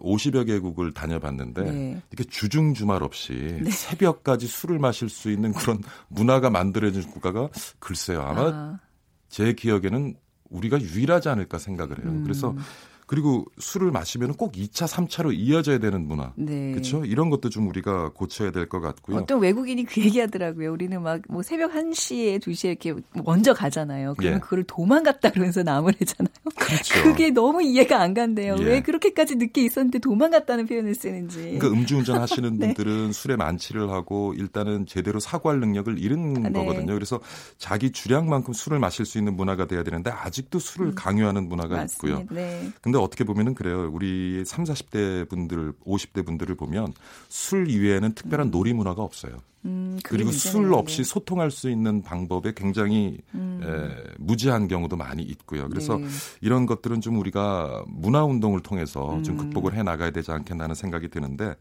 50여 0.00 0.44
개국을 0.44 0.92
다녀봤는데 0.92 1.62
네. 1.62 2.02
이렇게 2.10 2.28
주중 2.28 2.74
주말 2.74 3.04
없이 3.04 3.60
네. 3.62 3.70
새벽까지 3.70 4.48
술을 4.48 4.80
마실 4.80 5.08
수 5.08 5.30
있는 5.30 5.52
그런 5.52 5.80
문화가 6.08 6.50
만들어진 6.50 7.02
국가가 7.02 7.48
글쎄요. 7.78 8.22
아마 8.22 8.48
아. 8.52 8.80
제 9.28 9.52
기억에는 9.52 10.16
우리가 10.50 10.80
유일하지 10.80 11.28
않을까 11.28 11.58
생각을 11.58 12.00
해요. 12.02 12.08
음. 12.10 12.24
그래서 12.24 12.56
그리고 13.06 13.44
술을 13.58 13.90
마시면 13.90 14.34
꼭 14.34 14.52
2차, 14.52 14.86
3차로 14.88 15.32
이어져야 15.34 15.78
되는 15.78 16.06
문화. 16.06 16.32
네. 16.36 16.70
그렇죠? 16.72 17.04
이런 17.04 17.30
것도 17.30 17.50
좀 17.50 17.68
우리가 17.68 18.10
고쳐야 18.14 18.50
될 18.50 18.66
것 18.68 18.80
같고요. 18.80 19.18
어떤 19.18 19.40
외국인이 19.40 19.84
그 19.84 20.00
얘기하더라고요. 20.00 20.72
우리는 20.72 21.02
막 21.02 21.20
뭐 21.28 21.42
새벽 21.42 21.72
1시에 21.72 22.40
2시에 22.40 22.66
이렇게 22.82 22.94
먼저 23.24 23.52
가잖아요. 23.54 24.14
그러면 24.16 24.38
예. 24.38 24.40
그걸 24.40 24.64
도망갔다 24.64 25.30
그러면서 25.30 25.62
나무래잖아요. 25.62 26.32
그렇죠. 26.56 27.02
그게 27.02 27.30
너무 27.30 27.62
이해가 27.62 28.00
안 28.00 28.14
간대요. 28.14 28.56
예. 28.60 28.64
왜 28.64 28.80
그렇게까지 28.82 29.36
늦게 29.36 29.62
있었는데 29.64 29.98
도망갔다는 29.98 30.66
표현을 30.66 30.94
쓰는지. 30.94 31.38
그러니까 31.58 31.68
음주운전 31.68 32.18
하시는 32.20 32.56
네. 32.58 32.66
분들은 32.74 33.12
술에 33.12 33.36
만취를 33.36 33.90
하고 33.90 34.34
일단은 34.36 34.86
제대로 34.86 35.20
사고할 35.20 35.60
능력을 35.60 35.98
잃은 35.98 36.46
아, 36.46 36.48
네. 36.48 36.52
거거든요. 36.52 36.94
그래서 36.94 37.20
자기 37.58 37.90
주량만큼 37.92 38.52
술을 38.54 38.78
마실 38.78 39.04
수 39.04 39.18
있는 39.18 39.36
문화가 39.36 39.66
돼야 39.66 39.82
되는데 39.82 40.10
아직도 40.10 40.58
술을 40.58 40.88
음. 40.88 40.94
강요하는 40.94 41.48
문화가 41.48 41.76
맞습니다. 41.76 42.20
있고요. 42.20 42.36
네. 42.36 42.70
근데 42.92 43.02
어떻게 43.02 43.24
보면은 43.24 43.54
그래요. 43.54 43.88
우리 43.90 44.44
3, 44.44 44.64
40대 44.64 45.26
분들, 45.30 45.72
50대 45.86 46.26
분들을 46.26 46.54
보면 46.56 46.92
술 47.30 47.70
이외에는 47.70 48.12
특별한 48.14 48.48
음. 48.48 48.50
놀이 48.50 48.74
문화가 48.74 49.02
없어요. 49.02 49.38
음, 49.64 49.98
그리고 50.04 50.30
술 50.30 50.74
없이 50.74 51.02
소통할 51.02 51.50
수 51.50 51.70
있는 51.70 52.02
방법에 52.02 52.52
굉장히 52.54 53.16
음. 53.34 53.62
에, 53.64 54.12
무지한 54.18 54.68
경우도 54.68 54.96
많이 54.96 55.22
있고요. 55.22 55.70
그래서 55.70 55.96
네. 55.96 56.06
이런 56.42 56.66
것들은 56.66 57.00
좀 57.00 57.16
우리가 57.18 57.82
문화 57.88 58.24
운동을 58.24 58.60
통해서 58.60 59.14
음. 59.14 59.22
좀 59.22 59.38
극복을 59.38 59.72
해 59.74 59.82
나가야 59.82 60.10
되지 60.10 60.30
않겠나 60.30 60.64
하는 60.64 60.74
생각이 60.74 61.08
드는데 61.08 61.54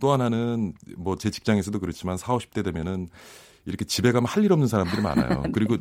또 0.00 0.10
하나는 0.12 0.72
뭐 0.96 1.16
제 1.16 1.28
직장에서도 1.28 1.78
그렇지만 1.80 2.16
40, 2.16 2.50
50대 2.50 2.64
되면은 2.64 3.10
이렇게 3.66 3.84
집에 3.84 4.10
가면 4.10 4.26
할 4.26 4.42
일 4.42 4.52
없는 4.52 4.68
사람들이 4.68 5.02
많아요. 5.02 5.42
네. 5.42 5.50
그리고 5.52 5.76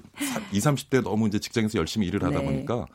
20, 0.51 0.63
30대 0.89 1.01
너무 1.01 1.27
이제 1.29 1.39
직장에서 1.39 1.79
열심히 1.79 2.07
일을 2.07 2.23
하다 2.25 2.39
네. 2.39 2.45
보니까 2.45 2.85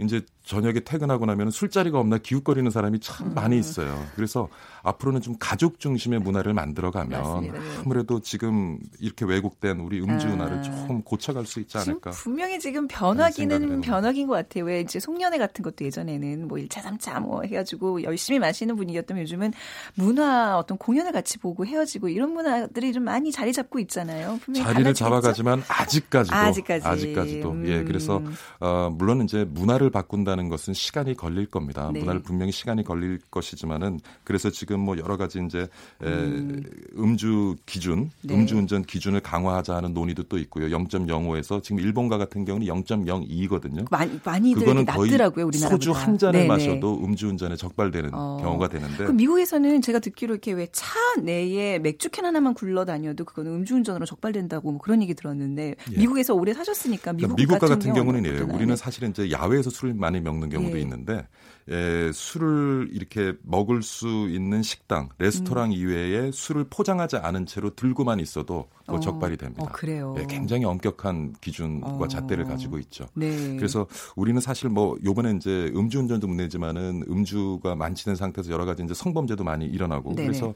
이제 0.00 0.20
저녁에 0.46 0.78
퇴근하고 0.78 1.26
나면 1.26 1.50
술자리가 1.50 1.98
없나 1.98 2.18
기웃거리는 2.18 2.70
사람이 2.70 3.00
참 3.00 3.26
음. 3.26 3.34
많이 3.34 3.58
있어요. 3.58 4.06
그래서 4.14 4.48
앞으로는 4.84 5.20
좀 5.20 5.34
가족 5.40 5.80
중심의 5.80 6.20
문화를 6.20 6.54
만들어가면 6.54 7.40
네. 7.42 7.50
아무래도 7.80 8.20
지금 8.20 8.78
이렇게 9.00 9.24
왜곡된 9.24 9.80
우리 9.80 10.00
음주 10.00 10.28
문화를 10.28 10.58
아. 10.58 10.62
조금 10.62 11.02
고쳐갈 11.02 11.46
수 11.46 11.58
있지 11.58 11.76
않을까. 11.78 12.12
분명히 12.12 12.60
지금 12.60 12.86
변화기는 12.86 13.80
변화기인 13.80 14.28
것 14.28 14.34
같아요. 14.34 14.64
왜 14.66 14.82
이제 14.82 15.00
송년회 15.00 15.36
같은 15.38 15.64
것도 15.64 15.84
예전에는 15.84 16.46
뭐 16.46 16.58
1차, 16.58 16.80
3차 16.80 17.20
뭐 17.20 17.42
해가지고 17.42 18.04
열심히 18.04 18.38
마시는 18.38 18.76
분위기였다면 18.76 19.22
요즘은 19.22 19.52
문화 19.96 20.56
어떤 20.58 20.78
공연을 20.78 21.10
같이 21.10 21.38
보고 21.38 21.66
헤어지고 21.66 22.08
이런 22.08 22.32
문화들이 22.32 22.92
좀 22.92 23.02
많이 23.02 23.32
자리 23.32 23.52
잡고 23.52 23.80
있잖아요. 23.80 24.38
자리를 24.54 24.94
잡아가지만 24.94 25.64
아직까지도 25.66 26.36
아직까지. 26.36 26.86
아직까지도 26.86 27.50
음. 27.50 27.66
예 27.66 27.82
그래서 27.82 28.22
어, 28.60 28.90
물론 28.92 29.24
이제 29.24 29.44
문화를 29.44 29.90
바꾼다 29.90 30.35
바꾼다는 30.36 30.48
것은 30.50 30.74
시간이 30.74 31.14
걸릴 31.14 31.46
겁니다. 31.46 31.90
네. 31.92 32.00
문화를 32.00 32.22
분명히 32.22 32.52
시간이 32.52 32.84
걸릴 32.84 33.18
것이지만은 33.30 33.98
그래서 34.22 34.50
지금 34.50 34.80
뭐 34.80 34.96
여러 34.98 35.16
가지 35.16 35.40
이제 35.44 35.66
음. 36.02 36.62
음주 36.96 37.56
기준, 37.66 38.10
네. 38.22 38.34
음주운전 38.34 38.82
기준을 38.84 39.20
강화하자는 39.20 39.94
논의도 39.94 40.24
또 40.24 40.38
있고요. 40.38 40.66
0.05에서 40.68 41.62
지금 41.62 41.80
일본과 41.80 42.18
같은 42.18 42.44
경우는 42.44 42.66
0.02거든요. 42.66 43.90
많이 43.90 44.20
많이 44.22 44.54
그거는 44.54 44.84
거의 44.84 45.10
우리나라보다. 45.10 45.68
소주 45.68 45.92
한 45.92 46.18
잔을 46.18 46.40
네네. 46.40 46.48
마셔도 46.48 47.02
음주운전에 47.02 47.56
적발되는 47.56 48.10
어. 48.12 48.38
경우가 48.42 48.68
되는데. 48.68 49.06
그 49.06 49.12
미국에서는 49.12 49.80
제가 49.80 49.98
듣기로 49.98 50.34
이렇게 50.34 50.52
왜 50.52 50.66
차 50.72 50.94
내에 51.22 51.78
맥주 51.78 52.10
캔 52.10 52.26
하나만 52.26 52.52
굴러 52.52 52.84
다녀도 52.84 53.24
그거는 53.24 53.52
음주운전으로 53.54 54.04
적발된다고 54.04 54.72
뭐 54.72 54.80
그런 54.80 55.00
얘기 55.00 55.14
들었는데 55.14 55.76
예. 55.92 55.96
미국에서 55.96 56.34
오래 56.34 56.52
사셨으니까 56.52 57.12
미국 57.14 57.34
그러니까 57.36 57.54
미국과 57.54 57.58
같은, 57.68 57.78
같은 57.78 57.94
경우는 57.94 58.24
이래요. 58.24 58.46
우리는 58.52 58.74
사실은 58.76 59.10
이제 59.10 59.30
야외에서 59.30 59.70
술을 59.70 59.94
많이 59.94 60.20
먹는 60.26 60.50
경우도 60.50 60.76
예. 60.76 60.82
있는데 60.82 61.26
예, 61.68 62.12
술을 62.12 62.90
이렇게 62.92 63.32
먹을 63.42 63.82
수 63.82 64.06
있는 64.30 64.62
식당, 64.62 65.08
레스토랑 65.18 65.70
음. 65.70 65.72
이외에 65.72 66.30
술을 66.30 66.66
포장하지 66.70 67.16
않은 67.16 67.46
채로 67.46 67.74
들고만 67.74 68.20
있어도 68.20 68.68
어. 68.86 69.00
적발이 69.00 69.36
됩니다. 69.36 69.64
어, 69.64 69.68
그래요. 69.72 70.14
예, 70.18 70.26
굉장히 70.28 70.64
엄격한 70.64 71.34
기준과 71.40 71.88
어. 71.88 72.08
잣대를 72.08 72.44
가지고 72.44 72.78
있죠. 72.78 73.06
네. 73.14 73.56
그래서 73.56 73.86
우리는 74.14 74.40
사실 74.40 74.68
뭐 74.68 74.96
요번에 75.04 75.32
이제 75.32 75.72
음주운전도 75.74 76.28
문제지만은 76.28 77.02
음주가 77.08 77.74
만취된 77.74 78.14
상태에서 78.14 78.52
여러 78.52 78.64
가지 78.64 78.84
이제 78.84 78.94
성범죄도 78.94 79.42
많이 79.42 79.66
일어나고 79.66 80.14
네네. 80.14 80.28
그래서 80.28 80.54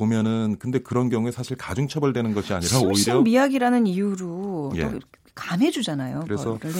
보면은 0.00 0.56
근데 0.58 0.78
그런 0.78 1.10
경우에 1.10 1.30
사실 1.30 1.56
가중처벌되는 1.58 2.32
것이 2.32 2.54
아니라 2.54 2.78
오히려 2.80 3.20
미약이라는 3.20 3.86
이유로 3.86 4.72
예. 4.76 4.90
감해주잖아요. 5.34 6.20
그래서 6.24 6.58
네. 6.58 6.70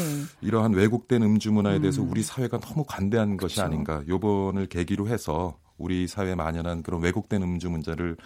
이러한 0.40 0.72
왜곡된 0.72 1.22
음주 1.22 1.52
문화에 1.52 1.76
음. 1.76 1.82
대해서 1.82 2.02
우리 2.02 2.22
사회가 2.22 2.58
너무 2.60 2.84
관대한 2.88 3.36
그렇죠. 3.36 3.54
것이 3.54 3.60
아닌가. 3.60 4.02
요번을 4.08 4.66
계기로 4.66 5.08
해서 5.08 5.58
우리 5.76 6.06
사회에 6.06 6.34
만연한 6.34 6.82
그런 6.82 7.02
왜곡된 7.02 7.42
음주 7.42 7.68
문제를 7.68 8.16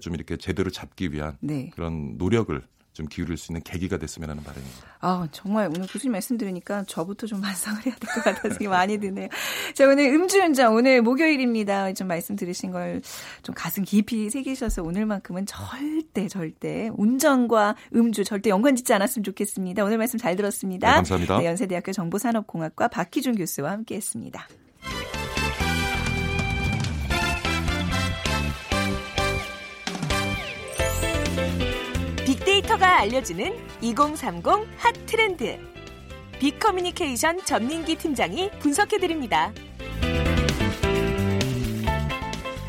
좀 0.00 0.14
이렇게 0.14 0.36
제대로 0.36 0.70
잡기 0.70 1.12
위한 1.12 1.38
네. 1.40 1.70
그런 1.74 2.16
노력을 2.18 2.62
좀 2.98 3.06
기울일 3.06 3.36
수 3.36 3.52
있는 3.52 3.62
계기가 3.62 3.96
됐으면 3.96 4.28
하는 4.28 4.42
바람입니다. 4.42 4.76
아 5.00 5.28
정말 5.30 5.68
오늘 5.68 5.86
교수님 5.86 6.10
말씀 6.10 6.36
들으니까 6.36 6.82
저부터 6.88 7.28
좀 7.28 7.40
반성을 7.42 7.86
해야 7.86 7.94
될 7.94 8.08
것 8.12 8.24
같아서 8.24 8.68
많이 8.68 8.98
드네요. 8.98 9.28
자 9.74 9.86
오늘 9.86 10.12
음주운전 10.14 10.72
오늘 10.74 11.00
목요일입니다. 11.02 11.92
좀 11.94 12.08
말씀 12.08 12.34
들으신 12.36 12.72
걸 12.72 13.00
좀 13.42 13.54
가슴 13.54 13.84
깊이 13.84 14.28
새기셔서 14.30 14.82
오늘만큼은 14.82 15.46
절대 15.46 16.26
절대 16.28 16.90
운전과 16.96 17.76
음주 17.94 18.24
절대 18.24 18.50
연관짓지 18.50 18.92
않았으면 18.92 19.22
좋겠습니다. 19.24 19.84
오늘 19.84 19.98
말씀 19.98 20.18
잘 20.18 20.34
들었습니다. 20.34 20.88
네, 20.88 20.94
감사합니다. 20.96 21.38
네, 21.38 21.46
연세대학교 21.46 21.92
정보산업공학과 21.92 22.88
박희준 22.88 23.36
교수와 23.36 23.70
함께했습니다. 23.70 24.48
알려주는 32.98 33.54
2030 33.80 34.44
핫 34.76 34.94
트렌드. 35.06 35.58
빅커뮤니케이션 36.40 37.42
전민기 37.44 37.96
팀장이 37.96 38.50
분석해드립니다. 38.58 39.52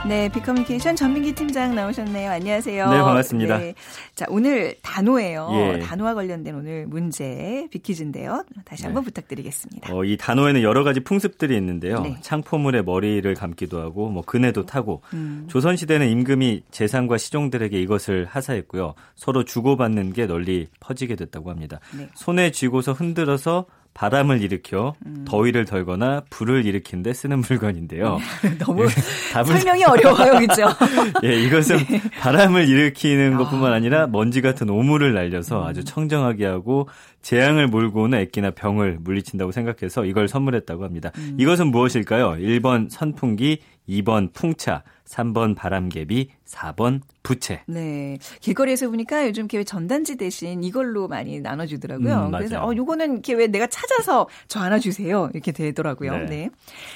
네, 0.10 0.28
비커뮤니케이션 0.30 0.96
전민기 0.96 1.36
팀장 1.36 1.75
나오셨네요. 1.75 2.32
안녕하세요. 2.32 2.89
네, 2.89 2.98
반갑습니다. 2.98 3.60
네. 3.60 3.75
자, 4.16 4.25
오늘 4.30 4.74
단어예요. 4.82 5.50
예. 5.54 5.80
단어와 5.82 6.16
관련된 6.16 6.56
오늘 6.56 6.88
문제 6.88 7.68
비키즈인데요. 7.70 8.44
다시 8.66 8.86
한번 8.86 9.04
네. 9.04 9.06
부탁드리겠습니다. 9.06 9.94
어, 9.94 10.04
이 10.04 10.18
단어에는 10.18 10.63
여러 10.63 10.84
가지 10.84 11.01
풍습들이 11.01 11.56
있는데요. 11.58 12.00
네. 12.01 12.18
창포물에 12.22 12.82
머리를 12.82 13.32
감기도 13.36 13.82
하고 13.82 14.10
뭐 14.10 14.24
그네도 14.24 14.66
타고 14.66 15.04
음. 15.13 15.46
조선 15.48 15.75
시대는 15.75 16.10
임금이 16.10 16.63
재상과 16.72 17.20
시종들에게 17.20 17.80
이것을 17.80 18.25
하사했고요. 18.25 18.96
서로 19.13 19.44
주고받는 19.44 20.13
게 20.13 20.25
널리 20.25 20.70
퍼지게 20.80 21.18
됐다고 21.18 21.51
합니다. 21.51 21.80
네. 21.96 22.10
손에 22.16 22.50
쥐고서 22.50 22.94
흔들어서 22.94 23.68
바람을 24.00 24.41
일으켜 24.41 24.94
음. 25.06 25.25
더위를 25.27 25.65
덜거나 25.65 26.22
불을 26.29 26.65
일으키는데 26.65 27.12
쓰는 27.12 27.39
물건인데요. 27.41 28.18
네. 28.41 28.56
너무 28.58 28.86
예, 28.86 28.88
설명이 29.44 29.84
어려워요, 29.84 30.39
그렇죠? 30.39 30.70
예, 31.25 31.34
이것은 31.44 31.77
네. 31.79 32.01
바람을 32.22 32.70
일으키는 32.70 33.36
것뿐만 33.36 33.74
아니라 33.74 34.08
먼지 34.08 34.41
같은 34.41 34.70
오물을 34.70 35.13
날려서 35.13 35.63
음. 35.63 35.68
아주 35.68 35.84
청정하게 35.84 36.46
하고 36.46 36.88
재앙을 37.22 37.68
몰고 37.68 38.04
오는 38.04 38.20
액기나 38.20 38.52
병을 38.52 39.00
물리친다고 39.02 39.52
생각해서 39.52 40.06
이걸 40.06 40.28
선물했다고 40.28 40.84
합니다. 40.84 41.12
음. 41.18 41.38
이것은 41.40 41.68
무엇일까요? 41.68 42.38
1번 42.38 42.90
선풍기, 42.90 43.60
2번 43.88 44.34
풍차, 44.34 44.84
3번 45.10 45.56
바람개비, 45.56 46.30
4번 46.46 47.02
부채. 47.24 47.64
네. 47.68 48.18
길거리에서 48.40 48.90
보니까 48.90 49.28
요즘 49.28 49.46
이렇게 49.46 49.64
전단지 49.64 50.16
대신 50.16 50.64
이걸로 50.64 51.08
많이 51.08 51.40
나눠주더라고요. 51.40 52.28
음, 52.28 52.32
그래서 52.32 52.64
어, 52.64 52.76
요거는 52.76 53.14
이렇게 53.14 53.34
왜 53.34 53.48
내가 53.48 53.68
찾아서 53.68 54.28
저 54.48 54.60
하나 54.60 54.80
주세요. 54.80 55.30
이렇게 55.34 55.52
되더라고요. 55.52 56.12
네. 56.18 56.26
네. 56.26 56.50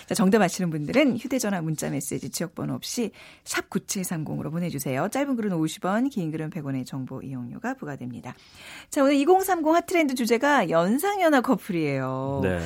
자, 0.07 0.15
정답 0.15 0.41
아시는 0.41 0.69
분들은 0.69 1.17
휴대전화 1.17 1.61
문자 1.61 1.89
메시지 1.89 2.29
지역번호 2.29 2.75
없이 2.75 3.11
샵 3.43 3.69
9730으로 3.69 4.51
보내주세요. 4.51 5.07
짧은 5.09 5.35
글은 5.35 5.51
50원, 5.51 6.11
긴 6.11 6.31
글은 6.31 6.51
100원의 6.51 6.85
정보 6.85 7.21
이용료가 7.21 7.73
부과됩니다. 7.75 8.35
자, 8.89 9.03
오늘 9.03 9.15
2030 9.15 9.67
핫트렌드 9.67 10.12
주제가 10.15 10.69
연상연하 10.69 11.41
커플이에요. 11.41 12.41
네. 12.43 12.59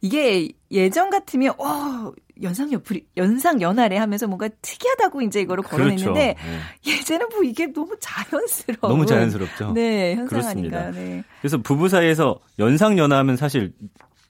이게 0.00 0.48
예전 0.70 1.08
같으면 1.08 1.54
어 1.58 2.12
연상 2.42 2.70
연풀이 2.72 3.06
연상 3.16 3.60
연하래 3.62 3.96
하면서 3.96 4.26
뭔가 4.26 4.48
특이하다고 4.60 5.22
이제 5.22 5.40
이거를 5.40 5.62
걸어냈는데 5.62 6.34
그렇죠. 6.34 6.50
네. 6.84 6.90
예전에 6.90 7.24
뭐 7.32 7.42
이게 7.42 7.66
너무 7.66 7.96
자연스러워 8.00 8.92
너무 8.92 9.06
자연스럽죠. 9.06 9.72
네, 9.72 10.16
현상하니까. 10.16 10.90
네. 10.90 11.24
그래서 11.40 11.58
부부 11.58 11.88
사이에서 11.88 12.40
연상 12.58 12.98
연하하면 12.98 13.36
사실 13.36 13.72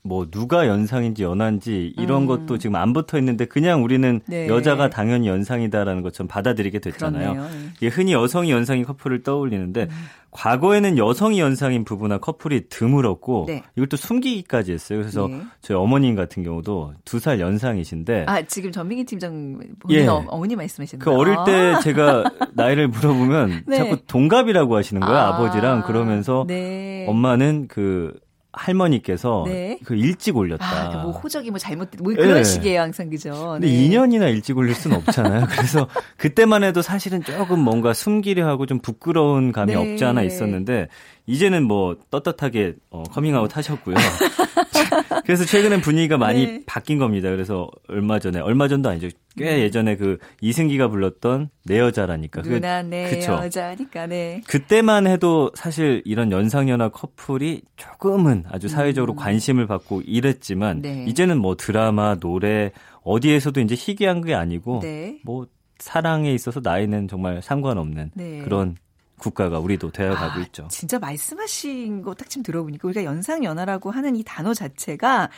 뭐 0.07 0.27
누가 0.31 0.67
연상인지 0.69 1.23
연한지 1.23 1.95
이런 1.97 2.23
음. 2.23 2.27
것도 2.27 2.59
지금 2.59 2.77
안 2.77 2.93
붙어 2.93 3.19
있는데 3.19 3.47
그냥 3.47 3.83
우리는 3.83 4.21
네. 4.27 4.49
여자가 4.49 4.91
당연히 4.91 5.29
연상이다라는 5.29 6.03
것처럼 6.03 6.29
받아들이게 6.29 6.79
됐잖아요. 6.79 7.33
네. 7.33 7.41
이게 7.79 7.89
흔히 7.89 8.13
여성이 8.13 8.51
연상인 8.51 8.85
커플을 8.85 9.23
떠올리는데 9.23 9.85
음. 9.85 9.89
과거에는 10.31 10.99
여성이 10.99 11.41
연상인 11.41 11.85
부부나 11.85 12.19
커플이 12.19 12.69
드물었고 12.69 13.47
네. 13.49 13.63
이걸 13.77 13.89
또 13.89 13.97
숨기기까지 13.97 14.73
했어요. 14.73 14.99
그래서 14.99 15.27
네. 15.29 15.41
저희 15.63 15.79
어머님 15.79 16.17
같은 16.17 16.43
경우도 16.43 16.93
두 17.07 17.19
살 17.19 17.41
연상이신데 17.41 18.27
아 18.29 18.43
지금 18.43 18.71
전민기 18.73 19.05
팀장 19.05 19.59
본인 19.79 20.01
예. 20.03 20.07
어, 20.07 20.23
어머니 20.29 20.55
말씀하시는 20.55 21.03
그 21.03 21.11
어릴 21.13 21.35
때 21.47 21.53
아. 21.77 21.81
제가 21.81 22.25
나이를 22.53 22.89
물어보면 22.89 23.63
네. 23.67 23.77
자꾸 23.79 23.97
동갑이라고 24.07 24.77
하시는 24.77 25.01
거예요 25.01 25.17
아. 25.17 25.29
아버지랑 25.29 25.85
그러면서 25.85 26.45
네. 26.47 27.07
엄마는 27.09 27.69
그 27.69 28.13
할머니께서 28.57 29.45
네. 29.47 29.79
그 29.85 29.95
일찍 29.95 30.37
올렸다. 30.37 30.65
아, 30.65 30.91
그뭐 30.91 31.13
호적이 31.13 31.51
뭐 31.51 31.59
잘못된 31.59 32.03
뭐 32.03 32.15
그런 32.15 32.35
네. 32.35 32.45
식이에요 32.45 32.81
항상 32.81 33.11
그죠. 33.11 33.53
근데 33.53 33.67
네. 33.67 33.89
2년이나 33.89 34.31
일찍 34.31 34.57
올릴 34.57 34.75
수는 34.75 34.97
없잖아요. 34.99 35.47
그래서 35.51 35.89
그때만 36.17 36.65
해도 36.65 36.83
사실은 36.83 37.23
조금 37.23 37.61
뭔가 37.61 37.93
숨기려 37.93 38.47
하고 38.47 38.67
좀 38.67 38.79
부끄러운 38.79 39.53
감이 39.53 39.75
네. 39.75 39.79
없지 39.79 40.05
않아 40.05 40.23
있었는데 40.23 40.89
이제는 41.27 41.65
뭐 41.65 41.97
떳떳하게 42.11 42.75
어, 42.91 43.03
커밍아웃 43.05 43.57
하셨고요. 43.57 43.97
그래서 45.25 45.45
최근엔 45.45 45.81
분위기가 45.81 46.19
많이 46.19 46.47
네. 46.47 46.63
바뀐 46.67 46.99
겁니다. 46.99 47.31
그래서 47.31 47.71
얼마 47.89 48.19
전에 48.19 48.41
얼마 48.41 48.69
전도 48.69 48.89
아니죠. 48.89 49.09
꽤 49.37 49.57
네. 49.57 49.63
예전에 49.63 49.97
그 49.97 50.19
이승기가 50.41 50.89
불렀던 50.89 51.51
내 51.65 51.79
여자라니까. 51.81 52.43
누나 52.43 52.83
그, 52.83 52.89
내 52.89 53.11
그쵸? 53.11 53.33
여자니까 53.33 54.07
네. 54.07 54.43
그때만 54.47 55.07
해도 55.07 55.51
사실 55.55 56.03
이런 56.05 56.31
연상연하 56.31 56.91
커플이 56.91 57.63
조금은 57.77 58.45
아주 58.49 58.69
사회적으로 58.69 59.15
음. 59.15 59.17
관심을 59.17 59.67
받고 59.67 60.03
이랬지만 60.03 60.83
네. 60.83 61.05
이제는 61.09 61.39
뭐 61.39 61.57
드라마, 61.57 62.15
노래 62.17 62.73
어디에서도 63.03 63.61
이제 63.61 63.75
희귀한 63.75 64.23
게 64.23 64.35
아니고 64.35 64.81
네. 64.83 65.19
뭐 65.25 65.47
사랑에 65.79 66.33
있어서 66.33 66.61
나이는 66.63 67.09
정말 67.09 67.43
상관없는 67.43 68.13
네. 68.15 68.39
그런 68.45 68.77
국가가 69.25 69.59
우리도 69.59 69.91
되어가고 69.91 70.41
아, 70.41 70.43
있죠. 70.45 70.69
진짜 70.71 70.99
말씀하신 70.99 72.03
거 72.03 72.15
딱 72.15 72.31
지금 72.31 72.43
들어보니까 72.43 72.87
우리가 72.89 73.05
연상연하라고 73.05 73.91
하는 73.91 74.15
이 74.17 74.23
단어 74.25 74.55
자체가 74.55 75.31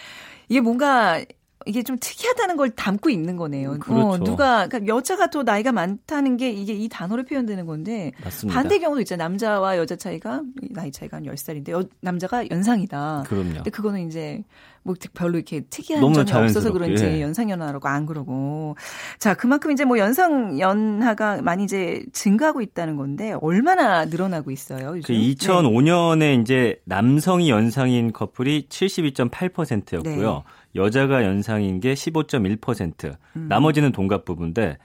이게 0.48 0.60
뭔가 0.60 1.22
이게 1.68 1.82
좀 1.82 1.96
특이하다는 1.98 2.56
걸 2.56 2.70
담고 2.70 3.10
있는 3.10 3.36
거네요. 3.36 3.72
음, 3.72 3.78
그렇죠. 3.80 4.08
어, 4.08 4.18
누가 4.18 4.68
그러니까 4.68 4.94
여자가 4.94 5.30
더 5.30 5.42
나이가 5.42 5.72
많다는 5.72 6.36
게 6.36 6.50
이게 6.50 6.74
이 6.74 6.88
단어로 6.88 7.24
표현되는 7.24 7.66
건데 7.66 8.12
맞습니다. 8.22 8.60
반대 8.60 8.78
경우도 8.78 9.00
있잖아요. 9.00 9.26
남자와 9.28 9.76
여자 9.78 9.96
차이가 9.96 10.42
나이 10.70 10.92
차이가 10.92 11.16
한 11.16 11.24
10살인데 11.24 11.70
여, 11.70 11.82
남자가 12.00 12.48
연상이다. 12.50 13.24
그럼요. 13.26 13.54
근데 13.54 13.70
그거는 13.70 14.06
이제 14.06 14.44
뭐 14.86 14.94
별로 15.12 15.36
이렇게 15.36 15.62
특이한 15.68 16.00
점이 16.00 16.14
자연스럽게. 16.14 16.46
없어서 16.46 16.72
그런지 16.72 17.04
예. 17.04 17.20
연상연하라고 17.20 17.88
안 17.88 18.06
그러고 18.06 18.76
자 19.18 19.34
그만큼 19.34 19.72
이제 19.72 19.84
뭐 19.84 19.98
연상연하가 19.98 21.42
많이 21.42 21.64
이제 21.64 22.04
증가하고 22.12 22.62
있다는 22.62 22.96
건데 22.96 23.34
얼마나 23.42 24.04
늘어나고 24.04 24.52
있어요? 24.52 24.96
요즘? 24.96 25.02
그 25.02 25.12
2005년에 25.12 26.18
네. 26.18 26.34
이제 26.34 26.80
남성이 26.84 27.50
연상인 27.50 28.12
커플이 28.12 28.68
72.8%였고요. 28.68 30.32
네. 30.32 30.42
여자가 30.76 31.24
연상인 31.24 31.80
게 31.80 31.94
15.1%. 31.94 33.16
음. 33.36 33.46
나머지는 33.48 33.92
동갑 33.92 34.24
부부인데 34.24 34.78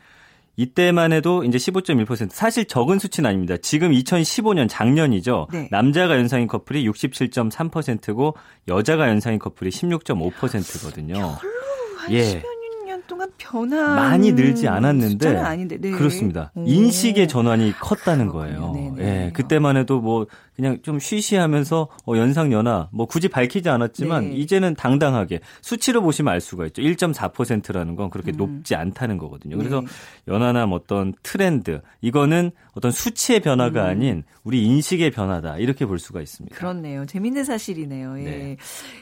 이때만 0.62 1.12
해도 1.14 1.44
이제 1.44 1.58
15.1% 1.58 2.30
사실 2.32 2.66
적은 2.66 3.00
수치는 3.00 3.30
아닙니다. 3.30 3.56
지금 3.62 3.92
2015년 3.92 4.68
작년이죠. 4.70 5.48
네. 5.52 5.68
남자가 5.72 6.18
연상인 6.18 6.48
커플이 6.48 6.88
67.3%고 6.88 8.36
여자가 8.68 9.10
연상인 9.10 9.40
커플이 9.40 9.72
16.5%거든요. 9.72 11.16
별로 11.16 12.18
예. 12.18 12.44
동안 13.12 13.30
변화 13.38 13.96
많이 13.96 14.32
늘지 14.32 14.68
않았는데 14.68 15.38
아닌데, 15.38 15.78
네. 15.80 15.92
그렇습니다. 15.92 16.52
오. 16.56 16.64
인식의 16.66 17.28
전환이 17.28 17.74
컸다는 17.74 18.28
거예요. 18.30 18.72
네네. 18.74 19.26
예, 19.26 19.32
그때만 19.34 19.76
해도 19.76 20.00
뭐 20.00 20.28
그냥 20.62 20.78
좀 20.84 21.00
쉬쉬하면서 21.00 21.88
어, 22.06 22.18
연상 22.18 22.52
연하 22.52 22.88
뭐 22.92 23.08
굳이 23.08 23.28
밝히지 23.28 23.68
않았지만 23.68 24.30
네. 24.30 24.36
이제는 24.36 24.76
당당하게 24.76 25.40
수치로 25.62 26.04
보시면 26.04 26.32
알 26.32 26.40
수가 26.40 26.68
있죠. 26.68 26.84
1.4%라는 26.84 27.96
건 27.96 28.12
그렇게 28.12 28.32
음. 28.32 28.38
높지 28.38 28.76
않다는 28.76 29.18
거거든요. 29.18 29.58
그래서 29.58 29.82
네. 29.82 29.88
연하나 30.28 30.68
뭐 30.68 30.78
어떤 30.78 31.16
트렌드 31.24 31.82
이거는 32.02 32.52
어떤 32.74 32.92
수치의 32.92 33.40
변화가 33.40 33.86
음. 33.86 33.90
아닌 33.90 34.24
우리 34.44 34.64
인식의 34.64 35.10
변화다 35.10 35.58
이렇게 35.58 35.88
볼 35.88 35.98
수가 35.98 36.22
있습니다. 36.22 36.56
그렇네요. 36.56 37.08
재밌는 37.08 37.44
사실이네요. 37.44 38.20
예. 38.20 38.24
네. 38.24 38.58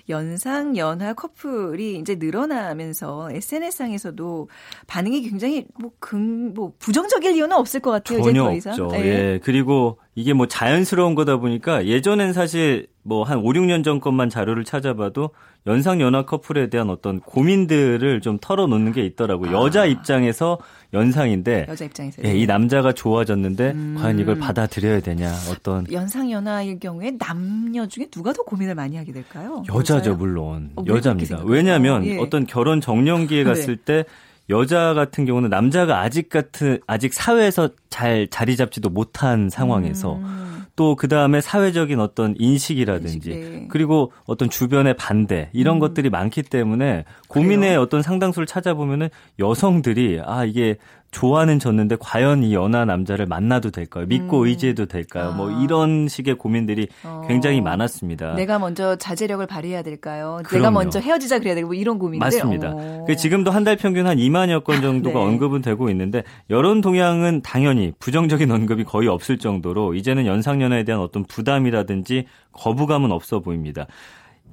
연상 0.08 0.78
연하 0.78 1.14
커플이 1.14 1.98
이제 1.98 2.16
늘어나면서 2.16 3.32
SNS상에서도 3.34 4.48
반응이 4.88 5.24
굉장히 5.30 5.66
뭐, 5.78 5.92
금, 6.00 6.54
뭐 6.54 6.72
부정적일 6.80 7.36
이유는 7.36 7.56
없을 7.58 7.82
것 7.82 7.92
같아요. 7.92 8.24
전혀 8.24 8.46
없죠. 8.46 8.88
네. 8.88 9.06
예. 9.06 9.40
그리고 9.44 10.00
이게 10.20 10.34
뭐 10.34 10.48
자연스러운 10.48 11.16
거다 11.16 11.38
보니까 11.38 11.86
예전엔 11.86 12.34
사실 12.34 12.88
뭐 13.04 13.24
한 13.24 13.38
5, 13.40 13.44
6년 13.54 13.86
전 13.86 14.02
것만 14.02 14.30
자료를 14.30 14.66
찾아봐도 14.66 15.30
연상 15.66 16.02
연하 16.02 16.26
커플에 16.26 16.70
대한 16.70 16.90
어떤 16.90 17.22
고민들을 17.22 18.20
좀 18.20 18.38
털어놓는 18.40 18.92
게 18.92 19.06
있더라고요. 19.06 19.50
아. 19.58 19.64
여자 19.64 19.86
입장에서 19.86 20.58
연상인데 20.94 21.68
여자 21.70 21.86
입장에서 21.86 22.22
예, 22.26 22.36
이 22.36 22.46
남자가 22.46 22.92
좋아졌는데 22.92 23.72
음. 23.72 23.96
과연 23.98 24.20
이걸 24.20 24.38
받아들여야 24.40 25.00
되냐 25.00 25.32
어떤 25.52 25.90
연상 25.92 26.30
연하일 26.30 26.80
경우에 26.80 27.12
남녀 27.18 27.88
중에 27.88 28.08
누가 28.12 28.34
더 28.34 28.44
고민을 28.44 28.76
많이 28.76 28.98
하게 28.98 29.14
될까요? 29.14 29.64
여자죠 29.74 30.16
물론 30.16 30.72
어, 30.76 30.84
여자입니다. 30.86 31.44
왜냐하면 31.46 32.06
예. 32.06 32.18
어떤 32.18 32.46
결혼 32.46 32.82
정년기에 32.82 33.44
네. 33.44 33.50
갔을 33.50 33.78
네. 33.78 33.84
때 33.86 34.06
여자 34.50 34.94
같은 34.94 35.26
경우는 35.26 35.50
남자가 35.50 36.00
아직 36.00 36.30
같은 36.30 36.80
아직 36.88 37.14
사회에서 37.14 37.70
잘 37.90 38.28
자리 38.30 38.56
잡지도 38.56 38.90
못한 38.90 39.50
상황에서 39.50 40.16
음. 40.16 40.50
또그 40.76 41.10
다음에 41.10 41.42
사회적인 41.42 42.00
어떤 42.00 42.36
인식이라든지 42.40 43.32
인식, 43.32 43.52
네. 43.52 43.68
그리고 43.70 44.14
어떤 44.26 44.50
주변의 44.50 44.96
반대 44.96 45.50
이런 45.52 45.76
음. 45.76 45.80
것들이 45.80 46.10
많기 46.10 46.42
때문에 46.42 47.04
고민의 47.28 47.70
그래요? 47.72 47.82
어떤 47.82 48.02
상당수를 48.02 48.46
찾아보면은 48.46 49.10
여성들이 49.40 50.22
아 50.26 50.46
이게 50.46 50.78
좋아는 51.12 51.60
졌는데 51.60 51.98
과연 52.00 52.44
이 52.44 52.54
연하 52.54 52.86
남자를 52.86 53.26
만나도 53.26 53.72
될까요? 53.72 54.06
믿고 54.08 54.42
음. 54.42 54.48
의지해도 54.48 54.86
될까요? 54.86 55.32
뭐 55.34 55.50
아. 55.50 55.52
뭐 55.52 55.64
이런 55.64 56.08
식의 56.08 56.36
고민들이 56.36 56.88
어. 57.04 57.24
굉장히 57.28 57.62
많았습니다. 57.62 58.34
내가 58.36 58.60
먼저 58.60 58.96
자제력을 58.96 59.46
발휘해야 59.48 59.82
될까요? 59.82 60.40
그럼요. 60.44 60.60
내가 60.60 60.72
먼저 60.72 61.00
헤어지자 61.00 61.40
그래야 61.40 61.56
되고 61.56 61.68
뭐 61.68 61.76
이런 61.76 61.98
고민들. 61.98 62.26
맞습니다. 62.26 62.76
그 63.08 63.16
지금도 63.16 63.52
한 63.52 63.64
달 63.64 63.76
평균 63.76 64.08
한 64.08 64.18
2만여 64.18 64.64
건 64.64 64.82
정도가 64.82 65.20
네. 65.20 65.26
언급은 65.26 65.62
되고 65.62 65.90
있는데 65.90 66.24
여론 66.50 66.82
동향은 66.82 67.42
당연히 67.42 67.92
부정적인 68.00 68.50
언급이 68.52 68.84
거의 68.84 69.08
없을 69.10 69.38
정도로 69.38 69.96
이제는 69.96 70.26
연상연하에 70.26 70.84
대한 70.84 71.02
어떤 71.02 71.26
부담이라든지 71.26 72.26
거부감은 72.54 73.12
없어 73.12 73.40
보입니다. 73.40 73.86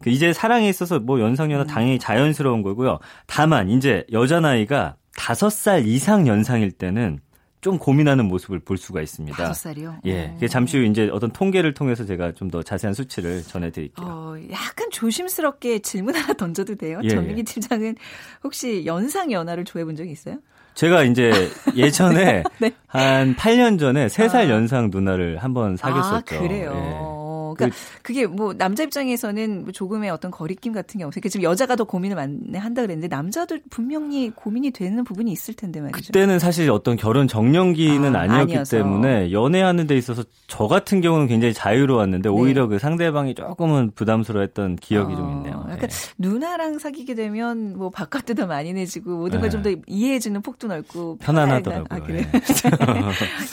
그 0.02 0.10
이제 0.10 0.32
사랑에 0.32 0.68
있어서 0.68 0.98
뭐 0.98 1.20
연상연하 1.20 1.64
음. 1.64 1.66
당연히 1.66 1.98
자연스러운 1.98 2.62
거고요. 2.62 2.98
다만 3.26 3.70
이제 3.70 4.04
여자 4.12 4.40
나이가 4.40 4.96
다섯 5.16 5.50
살 5.50 5.86
이상 5.86 6.26
연상일 6.28 6.70
때는 6.72 7.20
좀 7.62 7.78
고민하는 7.78 8.26
모습을 8.26 8.60
볼 8.60 8.76
수가 8.76 9.00
있습니다. 9.02 9.36
다섯 9.36 9.54
살이요? 9.54 9.96
예. 10.04 10.36
어. 10.40 10.46
잠시 10.46 10.78
후 10.78 10.84
이제 10.84 11.08
어떤 11.12 11.30
통계를 11.32 11.74
통해서 11.74 12.04
제가 12.04 12.32
좀 12.32 12.50
더 12.50 12.62
자세한 12.62 12.94
수치를 12.94 13.42
전해드릴게요. 13.42 14.06
어, 14.06 14.36
약간 14.52 14.88
조심스럽게 14.92 15.80
질문 15.80 16.14
하나 16.14 16.32
던져도 16.34 16.76
돼요? 16.76 17.00
예, 17.02 17.08
전민기 17.08 17.40
예. 17.40 17.42
팀장은 17.42 17.96
혹시 18.44 18.84
연상 18.86 19.32
연하를 19.32 19.64
좋아해 19.64 19.84
본 19.84 19.96
적이 19.96 20.12
있어요? 20.12 20.36
제가 20.74 21.02
이제 21.04 21.32
예전에 21.74 22.44
네. 22.60 22.70
한 22.86 23.34
8년 23.34 23.80
전에 23.80 24.06
3살 24.06 24.34
아. 24.34 24.48
연상 24.50 24.90
누나를 24.92 25.38
한번 25.38 25.76
사귀었었죠. 25.76 26.36
아, 26.36 26.38
그래요. 26.38 26.72
예. 26.72 27.25
그러니까 27.56 27.76
그, 28.02 28.12
게뭐 28.12 28.54
남자 28.54 28.82
입장에서는 28.82 29.64
뭐 29.64 29.72
조금의 29.72 30.10
어떤 30.10 30.30
거리낌 30.30 30.72
같은 30.72 30.98
게 30.98 31.04
없어요. 31.04 31.20
지금 31.28 31.42
여자가 31.42 31.76
더 31.76 31.84
고민을 31.84 32.16
많이 32.16 32.56
한다 32.56 32.82
그랬는데 32.82 33.08
남자도 33.08 33.58
분명히 33.70 34.30
고민이 34.30 34.70
되는 34.70 35.04
부분이 35.04 35.30
있을 35.32 35.54
텐데 35.54 35.80
말이죠. 35.80 36.12
그때는 36.12 36.38
사실 36.38 36.70
어떤 36.70 36.96
결혼 36.96 37.28
정년기는 37.28 38.14
아, 38.14 38.26
니었기. 38.44 38.70
때문에 38.70 39.32
연애하는 39.32 39.86
데 39.86 39.96
있어서 39.96 40.24
저 40.46 40.66
같은 40.66 41.00
경우는 41.00 41.26
굉장히 41.26 41.54
자유로웠는데 41.54 42.28
네. 42.28 42.34
오히려 42.34 42.66
그 42.66 42.78
상대방이 42.78 43.34
조금은 43.34 43.92
부담스러웠던 43.94 44.76
기억이 44.76 45.14
어, 45.14 45.16
좀 45.16 45.30
있네요. 45.30 45.66
약간 45.70 45.88
네. 45.88 46.14
누나랑 46.18 46.78
사귀게 46.78 47.14
되면 47.14 47.76
뭐 47.76 47.90
바깥도 47.90 48.34
더 48.34 48.46
많이 48.46 48.72
내지고 48.72 49.16
모든 49.16 49.40
걸 49.40 49.50
좀더 49.50 49.70
네. 49.70 49.76
이해해주는 49.86 50.40
폭도 50.42 50.68
넓고 50.68 51.18
편안하더라고요. 51.18 51.86
아, 51.90 52.00
그래. 52.00 52.28
네. 52.30 52.40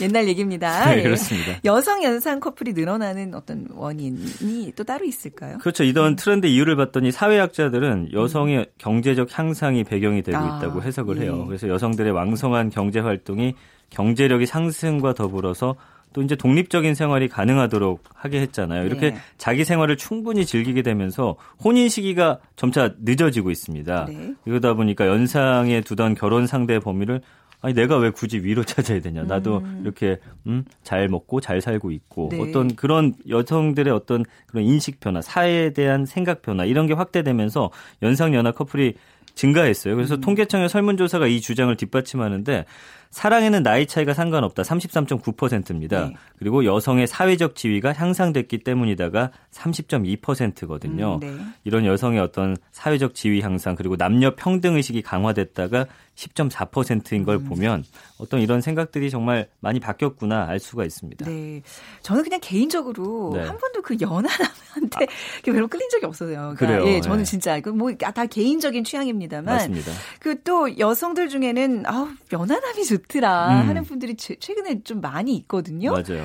옛날 0.02 0.28
얘기입니다. 0.28 0.90
네, 0.90 0.98
예. 0.98 1.02
그렇습니다. 1.02 1.58
여성 1.64 2.02
연상 2.02 2.40
커플이 2.40 2.72
늘어나는 2.72 3.34
어떤 3.34 3.68
원 3.72 3.93
인이 4.00 4.72
또 4.76 4.84
따로 4.84 5.04
있을까요? 5.04 5.58
그렇죠. 5.58 5.84
이런 5.84 6.12
음. 6.12 6.16
트렌드 6.16 6.46
이유를 6.46 6.76
봤더니 6.76 7.12
사회학자들은 7.12 8.12
여성의 8.12 8.58
음. 8.58 8.64
경제적 8.78 9.36
향상이 9.36 9.84
배경이 9.84 10.22
되고 10.22 10.38
아, 10.38 10.58
있다고 10.58 10.82
해석을 10.82 11.18
해요. 11.18 11.40
예. 11.42 11.46
그래서 11.46 11.68
여성들의 11.68 12.12
왕성한 12.12 12.70
경제 12.70 13.00
활동이 13.00 13.54
경제력이 13.90 14.46
상승과 14.46 15.14
더불어서 15.14 15.76
또 16.14 16.22
이제 16.22 16.36
독립적인 16.36 16.94
생활이 16.94 17.28
가능하도록 17.28 18.04
하게 18.14 18.40
했잖아요. 18.42 18.86
이렇게 18.86 19.10
네. 19.10 19.16
자기 19.36 19.64
생활을 19.64 19.96
충분히 19.96 20.46
즐기게 20.46 20.82
되면서 20.82 21.36
혼인 21.62 21.88
시기가 21.88 22.38
점차 22.54 22.94
늦어지고 23.00 23.50
있습니다. 23.50 24.06
네. 24.08 24.34
이러다 24.46 24.74
보니까 24.74 25.08
연상에 25.08 25.80
두던 25.80 26.14
결혼 26.14 26.46
상대 26.46 26.78
범위를 26.78 27.20
아니 27.64 27.72
내가 27.72 27.96
왜 27.96 28.10
굳이 28.10 28.40
위로 28.40 28.62
찾아야 28.64 29.00
되냐. 29.00 29.22
나도 29.22 29.58
음. 29.58 29.80
이렇게 29.82 30.18
음, 30.46 30.64
잘 30.82 31.08
먹고 31.08 31.40
잘 31.40 31.62
살고 31.62 31.92
있고 31.92 32.28
네. 32.30 32.40
어떤 32.40 32.76
그런 32.76 33.14
여성들의 33.26 33.90
어떤 33.90 34.22
그런 34.46 34.64
인식 34.64 35.00
변화, 35.00 35.22
사회에 35.22 35.70
대한 35.70 36.04
생각 36.04 36.42
변화 36.42 36.66
이런 36.66 36.86
게 36.86 36.92
확대되면서 36.92 37.70
연상 38.02 38.34
연하 38.34 38.52
커플이 38.52 38.94
증가했어요. 39.34 39.96
그래서 39.96 40.16
음. 40.16 40.20
통계청의 40.20 40.68
설문조사가 40.68 41.26
이 41.26 41.40
주장을 41.40 41.74
뒷받침하는데 41.74 42.66
사랑에는 43.10 43.62
나이 43.62 43.86
차이가 43.86 44.12
상관없다. 44.12 44.62
33.9%입니다. 44.62 46.08
네. 46.08 46.14
그리고 46.36 46.64
여성의 46.64 47.06
사회적 47.06 47.54
지위가 47.54 47.92
향상됐기 47.92 48.58
때문이다가 48.58 49.30
30.2%거든요. 49.52 51.20
음, 51.22 51.36
네. 51.38 51.44
이런 51.62 51.86
여성의 51.86 52.20
어떤 52.20 52.56
사회적 52.72 53.14
지위 53.14 53.40
향상 53.40 53.76
그리고 53.76 53.96
남녀 53.96 54.34
평등 54.34 54.74
의식이 54.74 55.02
강화됐다가 55.02 55.86
10.4%인 56.14 57.24
걸 57.24 57.36
음. 57.36 57.44
보면 57.46 57.84
어떤 58.18 58.40
이런 58.40 58.60
생각들이 58.60 59.10
정말 59.10 59.48
많이 59.58 59.80
바뀌었구나 59.80 60.46
알 60.46 60.60
수가 60.60 60.84
있습니다. 60.84 61.26
네. 61.26 61.62
저는 62.02 62.22
그냥 62.22 62.38
개인적으로 62.40 63.32
네. 63.34 63.40
한 63.40 63.58
번도 63.58 63.82
그 63.82 63.96
연하남한테 64.00 65.04
아. 65.04 65.06
별로 65.44 65.66
끌린 65.66 65.88
적이 65.90 66.06
없어요. 66.06 66.54
그러니까 66.56 66.66
그래요. 66.66 66.86
예, 66.86 67.00
저는 67.00 67.18
네. 67.18 67.24
진짜 67.24 67.60
뭐다 67.60 68.22
아, 68.22 68.26
개인적인 68.26 68.84
취향입니다만 68.84 69.44
맞습니다. 69.44 69.90
그 70.20 70.44
또 70.44 70.78
여성들 70.78 71.28
중에는 71.28 71.84
아우 71.86 72.08
연하남이 72.32 72.84
좋더라 72.84 73.62
음. 73.62 73.68
하는 73.68 73.82
분들이 73.82 74.14
최근에 74.14 74.82
좀 74.84 75.00
많이 75.00 75.34
있거든요. 75.36 75.90
맞아요. 75.92 76.24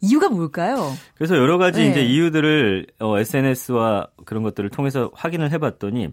이유가 0.00 0.30
뭘까요? 0.30 0.92
그래서 1.14 1.36
여러 1.36 1.58
가지 1.58 1.82
네. 1.82 1.90
이제 1.90 2.02
이유들을 2.02 2.86
어, 3.00 3.18
SNS와 3.18 4.08
그런 4.24 4.42
것들을 4.42 4.70
통해서 4.70 5.10
확인을 5.14 5.52
해봤더니 5.52 6.08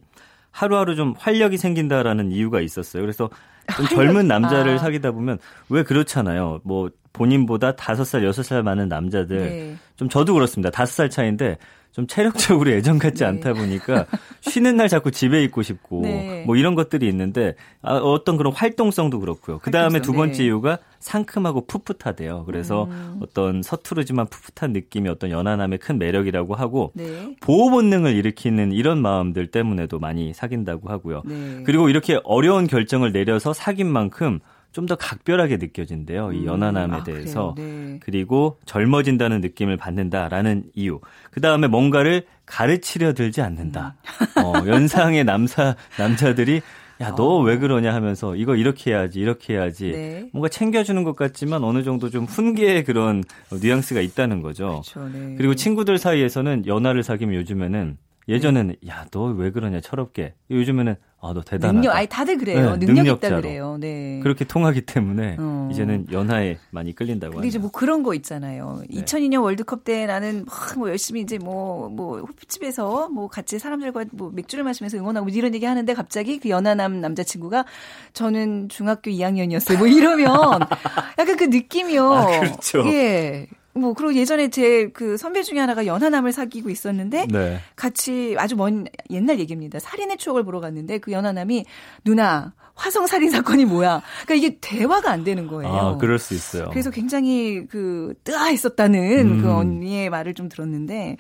하루하루 0.51 0.95
좀 0.95 1.13
활력이 1.17 1.57
생긴다라는 1.57 2.31
이유가 2.31 2.61
있었어요. 2.61 3.01
그래서 3.01 3.29
좀 3.75 3.85
젊은 3.87 4.27
남자를 4.27 4.75
아. 4.75 4.77
사귀다 4.77 5.11
보면 5.11 5.39
왜 5.69 5.83
그렇잖아요. 5.83 6.61
뭐 6.63 6.89
본인보다 7.13 7.75
다섯 7.75 8.03
살 8.03 8.23
여섯 8.23 8.43
살 8.43 8.63
많은 8.63 8.87
남자들 8.87 9.37
네. 9.37 9.75
좀 9.95 10.09
저도 10.09 10.33
그렇습니다. 10.33 10.69
다섯 10.69 10.93
살 10.93 11.09
차인데 11.09 11.57
좀 11.97 12.05
체력적으로 12.05 12.71
예전 12.71 12.99
같지 12.99 13.23
네. 13.23 13.25
않다 13.25 13.53
보니까 13.53 14.05
쉬는 14.41 14.77
날 14.77 14.87
자꾸 14.87 15.09
집에 15.09 15.43
있고 15.45 15.63
싶고 15.63 16.01
네. 16.03 16.43
뭐 16.45 16.55
이런 16.55 16.75
것들이 16.75 17.07
있는데 17.07 17.55
아, 17.81 17.95
어떤 17.95 18.37
그런 18.37 18.53
활동성도 18.53 19.19
그렇고요. 19.19 19.57
그 19.57 19.71
다음에 19.71 19.99
두 19.99 20.13
번째 20.13 20.37
네. 20.37 20.43
이유가 20.45 20.77
상큼하고 20.99 21.65
풋풋하대요. 21.65 22.43
그래서 22.45 22.83
음. 22.83 23.19
어떤 23.23 23.63
서투르지만 23.63 24.27
풋풋한 24.27 24.73
느낌이 24.73 25.09
어떤 25.09 25.31
연하남의 25.31 25.79
큰 25.79 25.97
매력이라고 25.97 26.53
하고 26.53 26.91
네. 26.93 27.35
보호 27.41 27.71
본능을 27.71 28.15
일으키는 28.15 28.73
이런 28.73 29.01
마음들 29.01 29.47
때문에도 29.47 29.97
많이 29.97 30.35
사귄다고 30.35 30.89
하고요. 30.89 31.23
네. 31.25 31.63
그리고 31.65 31.89
이렇게 31.89 32.19
어려운 32.25 32.67
결정을 32.67 33.11
내려서 33.11 33.53
사귄 33.53 33.87
만큼 33.87 34.39
좀 34.71 34.85
더 34.85 34.95
각별하게 34.95 35.57
느껴진대요. 35.57 36.31
이 36.33 36.39
음, 36.41 36.45
연하남에 36.45 36.85
음, 36.85 36.93
아, 36.93 37.03
대해서. 37.03 37.53
네. 37.57 37.99
그리고 38.01 38.59
젊어진다는 38.65 39.41
느낌을 39.41 39.75
받는다라는 39.77 40.65
이유. 40.75 40.99
그 41.31 41.41
다음에 41.41 41.67
뭔가를 41.67 42.25
가르치려 42.45 43.13
들지 43.13 43.41
않는다. 43.41 43.95
음. 44.37 44.43
어, 44.45 44.53
연상의 44.67 45.23
남사, 45.25 45.75
남자들이 45.97 46.61
야, 47.01 47.13
너 47.15 47.41
왜 47.41 47.57
그러냐 47.57 47.93
하면서 47.93 48.35
이거 48.35 48.55
이렇게 48.55 48.91
해야지, 48.91 49.19
이렇게 49.19 49.53
해야지. 49.53 49.91
네. 49.91 50.29
뭔가 50.33 50.47
챙겨주는 50.49 51.03
것 51.03 51.15
같지만 51.15 51.63
어느 51.63 51.83
정도 51.83 52.09
좀 52.09 52.25
훈계의 52.25 52.83
그런 52.85 53.23
뉘앙스가 53.51 54.01
있다는 54.01 54.41
거죠. 54.41 54.81
그렇죠, 54.83 55.07
네. 55.09 55.35
그리고 55.37 55.53
친구들 55.55 55.97
사이에서는 55.99 56.65
연하를 56.65 57.03
사귀면 57.03 57.35
요즘에는 57.35 57.97
예전에는 58.27 58.75
야 58.87 59.05
너 59.11 59.31
왜 59.37 59.51
그러냐 59.51 59.79
철없게 59.81 60.33
요즘에는 60.51 60.95
아너 61.19 61.41
대단하다. 61.41 61.71
능력 61.73 61.95
아니 61.95 62.07
다들 62.07 62.37
그래요. 62.37 62.75
네, 62.77 62.85
능력 62.85 63.17
있다 63.17 63.35
그래요. 63.37 63.77
네. 63.79 64.19
그렇게 64.21 64.45
통하기 64.45 64.81
때문에 64.81 65.37
어. 65.39 65.69
이제는 65.71 66.07
연하에 66.11 66.57
많이 66.69 66.93
끌린다고 66.93 67.33
근데 67.35 67.47
이제 67.47 67.57
뭐 67.57 67.71
그런 67.71 68.03
거 68.03 68.13
있잖아요. 68.13 68.83
네. 68.89 69.01
2002년 69.01 69.41
월드컵 69.41 69.83
때 69.83 70.05
나는 70.05 70.45
뭐 70.77 70.89
열심히 70.89 71.21
이제 71.21 71.37
뭐뭐 71.39 71.89
뭐 71.89 72.19
호프집에서 72.19 73.09
뭐 73.09 73.27
같이 73.29 73.57
사람들과 73.59 74.05
뭐 74.11 74.29
맥주를 74.33 74.63
마시면서 74.63 74.97
응원하고 74.97 75.25
뭐 75.25 75.33
이런 75.35 75.55
얘기 75.55 75.65
하는데 75.65 75.91
갑자기 75.93 76.37
그 76.39 76.49
연하남 76.49 77.01
남자친구가 77.01 77.65
저는 78.13 78.69
중학교 78.69 79.09
2학년이었어요. 79.09 79.77
뭐 79.77 79.87
이러면 79.87 80.27
약간 81.17 81.35
그 81.37 81.45
느낌이요. 81.45 82.13
아, 82.13 82.39
그렇죠. 82.39 82.85
예. 82.89 83.47
뭐 83.77 83.93
그리고 83.93 84.13
예전에 84.15 84.49
제 84.49 84.87
그 84.93 85.17
선배 85.17 85.43
중에 85.43 85.59
하나가 85.59 85.85
연하남을 85.85 86.31
사귀고 86.31 86.69
있었는데 86.69 87.27
네. 87.27 87.59
같이 87.75 88.35
아주 88.37 88.55
먼 88.55 88.85
옛날 89.09 89.39
얘기입니다. 89.39 89.79
살인의 89.79 90.17
추억을 90.17 90.43
보러 90.43 90.59
갔는데 90.59 90.97
그 90.99 91.11
연하남이 91.11 91.65
누나 92.03 92.53
화성 92.75 93.07
살인 93.07 93.29
사건이 93.29 93.65
뭐야? 93.65 94.01
그러니까 94.25 94.33
이게 94.33 94.57
대화가 94.61 95.11
안 95.11 95.23
되는 95.23 95.47
거예요. 95.47 95.71
아, 95.71 95.97
그럴 95.97 96.19
수 96.19 96.33
있어요. 96.33 96.69
그래서 96.69 96.91
굉장히 96.91 97.65
그 97.67 98.13
뜨아했었다는 98.23 99.31
음. 99.31 99.41
그 99.41 99.51
언니의 99.51 100.09
말을 100.09 100.33
좀 100.33 100.47
들었는데 100.49 101.17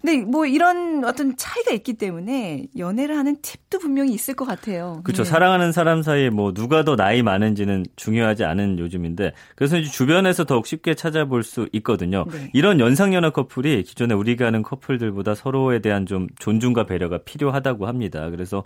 근데 0.00 0.24
뭐 0.24 0.46
이런 0.46 1.04
어떤 1.04 1.36
차이가 1.36 1.72
있기 1.72 1.94
때문에 1.94 2.66
연애를 2.76 3.16
하는 3.16 3.36
팁도 3.42 3.80
분명히 3.80 4.12
있을 4.12 4.34
것 4.34 4.44
같아요. 4.44 5.00
그렇죠. 5.02 5.24
네. 5.24 5.30
사랑하는 5.30 5.72
사람 5.72 6.02
사이에 6.02 6.30
뭐 6.30 6.52
누가 6.54 6.84
더 6.84 6.94
나이 6.94 7.22
많은지는 7.22 7.84
중요하지 7.96 8.44
않은 8.44 8.78
요즘인데 8.78 9.32
그래서 9.56 9.76
이제 9.76 9.90
주변에서 9.90 10.44
더욱 10.44 10.66
쉽게 10.66 10.94
찾아볼 10.94 11.42
수 11.42 11.68
있거든요. 11.72 12.24
네. 12.30 12.50
이런 12.52 12.78
연상연하 12.78 13.30
커플이 13.30 13.82
기존에 13.82 14.14
우리가 14.14 14.46
아는 14.46 14.62
커플들보다 14.62 15.34
서로에 15.34 15.80
대한 15.80 16.06
좀 16.06 16.28
존중과 16.38 16.84
배려가 16.86 17.18
필요하다고 17.18 17.86
합니다. 17.88 18.30
그래서 18.30 18.62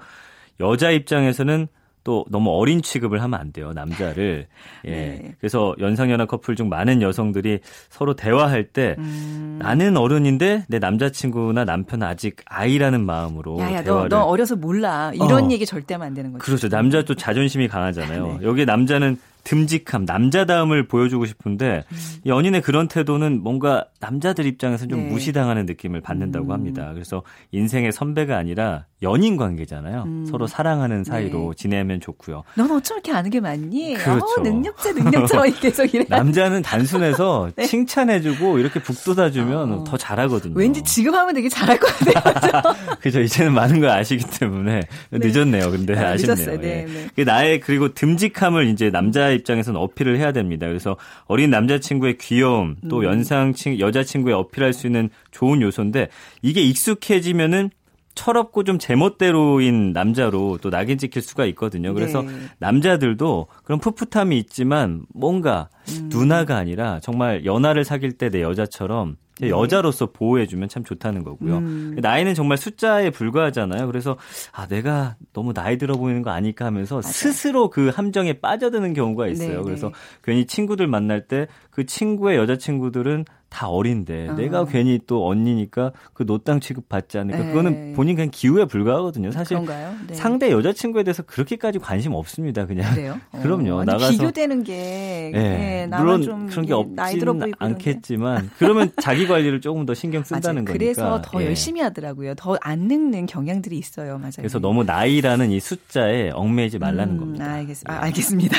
여자 0.60 0.90
입장에서는 0.90 1.66
또 2.04 2.24
너무 2.30 2.50
어린 2.50 2.82
취급을 2.82 3.22
하면 3.22 3.38
안 3.38 3.52
돼요 3.52 3.72
남자를. 3.72 4.46
예. 4.84 4.90
네. 4.90 5.34
그래서 5.38 5.74
연상연하 5.78 6.26
커플 6.26 6.56
중 6.56 6.68
많은 6.68 7.02
여성들이 7.02 7.60
서로 7.88 8.14
대화할 8.14 8.64
때 8.64 8.96
음... 8.98 9.58
나는 9.60 9.96
어른인데 9.96 10.64
내 10.68 10.78
남자친구나 10.78 11.64
남편은 11.64 12.06
아직 12.06 12.36
아이라는 12.46 13.04
마음으로 13.04 13.58
야야 13.60 13.82
대화를... 13.82 14.08
너, 14.08 14.18
너 14.18 14.22
어려서 14.24 14.56
몰라. 14.56 15.12
이런 15.14 15.44
어. 15.44 15.50
얘기 15.50 15.66
절대 15.66 15.94
하면 15.94 16.08
안 16.08 16.14
되는 16.14 16.32
거죠 16.32 16.44
그렇죠. 16.44 16.68
남자 16.68 17.02
도 17.04 17.14
자존심이 17.14 17.68
강하잖아요. 17.68 18.38
네. 18.40 18.46
여기 18.46 18.64
남자는 18.66 19.18
듬직함, 19.44 20.04
남자다움을 20.04 20.86
보여주고 20.86 21.26
싶은데 21.26 21.84
음. 21.90 21.96
연인의 22.26 22.62
그런 22.62 22.88
태도는 22.88 23.42
뭔가 23.42 23.86
남자들 24.00 24.46
입장에서는 24.46 24.88
좀 24.88 25.04
네. 25.04 25.10
무시당하는 25.10 25.66
느낌을 25.66 26.00
받는다고 26.00 26.46
음. 26.46 26.52
합니다. 26.52 26.90
그래서 26.94 27.22
인생의 27.50 27.92
선배가 27.92 28.36
아니라 28.36 28.86
연인 29.02 29.36
관계잖아요. 29.36 30.04
음. 30.06 30.26
서로 30.26 30.46
사랑하는 30.46 31.04
사이로 31.04 31.54
네. 31.54 31.56
지내면 31.56 32.00
좋고요. 32.00 32.44
넌 32.54 32.70
어쩜 32.70 32.98
이렇게 32.98 33.12
아는 33.12 33.30
게 33.30 33.40
많니? 33.40 33.94
그렇죠. 33.94 34.24
어, 34.24 34.42
능력자 34.42 34.92
능력자 34.92 35.42
계속 35.60 35.92
이래. 35.92 36.04
남자는 36.08 36.62
단순해서 36.62 37.50
네. 37.56 37.66
칭찬해주고 37.66 38.58
이렇게 38.58 38.80
북돋아주면 38.80 39.72
어. 39.72 39.84
더 39.84 39.96
잘하거든요. 39.96 40.54
왠지 40.56 40.82
지금 40.84 41.14
하면 41.14 41.34
되게 41.34 41.48
잘할 41.48 41.78
것 41.78 41.86
같아요. 41.98 42.62
그죠. 43.00 43.20
이제는 43.20 43.52
많은 43.52 43.80
걸 43.80 43.90
아시기 43.90 44.24
때문에 44.38 44.80
네. 45.10 45.18
늦었네요. 45.18 45.70
근데 45.70 45.98
아, 45.98 46.16
쉽네요 46.16 46.34
늦었어요. 46.36 46.60
네, 46.60 46.86
예. 46.88 46.92
네. 46.92 47.06
그 47.16 47.22
나의 47.22 47.60
그리고 47.60 47.92
듬직함을 47.92 48.68
이제 48.68 48.90
남자 48.90 49.31
입장에서는 49.34 49.78
어필을 49.80 50.18
해야 50.18 50.32
됩니다. 50.32 50.66
그래서 50.66 50.96
어린 51.26 51.50
남자친구의 51.50 52.18
귀여움 52.18 52.76
또 52.88 52.98
음. 52.98 53.04
연상 53.04 53.52
친 53.52 53.78
여자친구에 53.78 54.32
어필할 54.32 54.72
수 54.72 54.86
있는 54.86 55.10
좋은 55.30 55.62
요소인데 55.62 56.08
이게 56.42 56.60
익숙해지면은 56.62 57.70
철없고 58.14 58.64
좀 58.64 58.78
제멋대로인 58.78 59.92
남자로 59.94 60.58
또 60.60 60.68
낙인 60.68 60.98
찍힐 60.98 61.22
수가 61.22 61.46
있거든요. 61.46 61.94
그래서 61.94 62.20
네. 62.22 62.28
남자들도 62.58 63.46
그런 63.64 63.80
풋풋함이 63.80 64.36
있지만 64.38 65.04
뭔가 65.14 65.70
음. 65.88 66.08
누나가 66.10 66.56
아니라 66.58 67.00
정말 67.00 67.44
연하를 67.46 67.84
사귈 67.84 68.12
때 68.18 68.28
내 68.28 68.42
여자처럼 68.42 69.16
네. 69.40 69.48
여자로서 69.48 70.06
보호해주면 70.12 70.68
참 70.68 70.84
좋다는 70.84 71.24
거고요. 71.24 71.58
음. 71.58 71.96
나이는 72.00 72.34
정말 72.34 72.58
숫자에 72.58 73.10
불과하잖아요. 73.10 73.86
그래서 73.86 74.16
아 74.52 74.66
내가 74.66 75.16
너무 75.32 75.52
나이 75.54 75.78
들어 75.78 75.96
보이는 75.96 76.22
거 76.22 76.30
아닐까 76.30 76.66
하면서 76.66 76.96
맞아요. 76.96 77.02
스스로 77.02 77.70
그 77.70 77.88
함정에 77.88 78.34
빠져드는 78.34 78.92
경우가 78.92 79.28
있어요. 79.28 79.58
네, 79.58 79.62
그래서 79.64 79.88
네. 79.88 79.94
괜히 80.22 80.46
친구들 80.46 80.86
만날 80.86 81.26
때 81.26 81.46
그 81.72 81.86
친구의 81.86 82.36
여자 82.36 82.56
친구들은 82.56 83.24
다 83.52 83.68
어린데 83.68 84.28
어. 84.28 84.32
내가 84.34 84.64
괜히 84.64 84.98
또 85.06 85.26
언니니까 85.28 85.92
그 86.14 86.24
노땅 86.26 86.60
취급 86.60 86.88
받지 86.88 87.18
않을까 87.18 87.38
네. 87.38 87.48
그거는 87.48 87.92
본인 87.94 88.16
그냥 88.16 88.30
기후에 88.32 88.64
불과하거든요. 88.64 89.30
사실 89.30 89.58
네. 90.06 90.14
상대 90.14 90.50
여자친구에 90.50 91.02
대해서 91.02 91.22
그렇게까지 91.22 91.78
관심 91.78 92.14
없습니다. 92.14 92.66
그냥 92.66 92.92
그래요? 92.94 93.20
그럼요. 93.42 93.74
어, 93.80 93.84
나가서 93.84 94.12
비교되는 94.12 94.64
게 94.64 95.30
네. 95.34 95.86
네, 95.86 95.96
물론 95.98 96.22
좀 96.22 96.46
그런 96.46 96.66
게 96.66 96.72
없지는 96.72 97.52
않겠지만 97.58 98.50
그러면 98.58 98.90
자기 99.00 99.26
관리를 99.26 99.60
조금 99.60 99.84
더 99.84 99.94
신경 99.94 100.22
쓴다는 100.24 100.64
거니까. 100.64 100.72
그래서 100.72 101.20
더 101.22 101.42
예. 101.42 101.46
열심히 101.46 101.80
하더라고요. 101.80 102.34
더 102.34 102.56
안 102.62 102.80
늙는 102.86 103.26
경향들이 103.26 103.76
있어요. 103.76 104.18
맞아요. 104.18 104.32
그래서 104.36 104.58
너무 104.60 104.84
나이라는 104.84 105.50
이 105.50 105.58
숫자에 105.58 106.30
얽매이지 106.30 106.78
말라는 106.78 107.14
음, 107.14 107.18
겁니다. 107.18 107.52
알겠습니다. 107.52 107.92
아, 107.92 108.02
알겠습니다. 108.06 108.56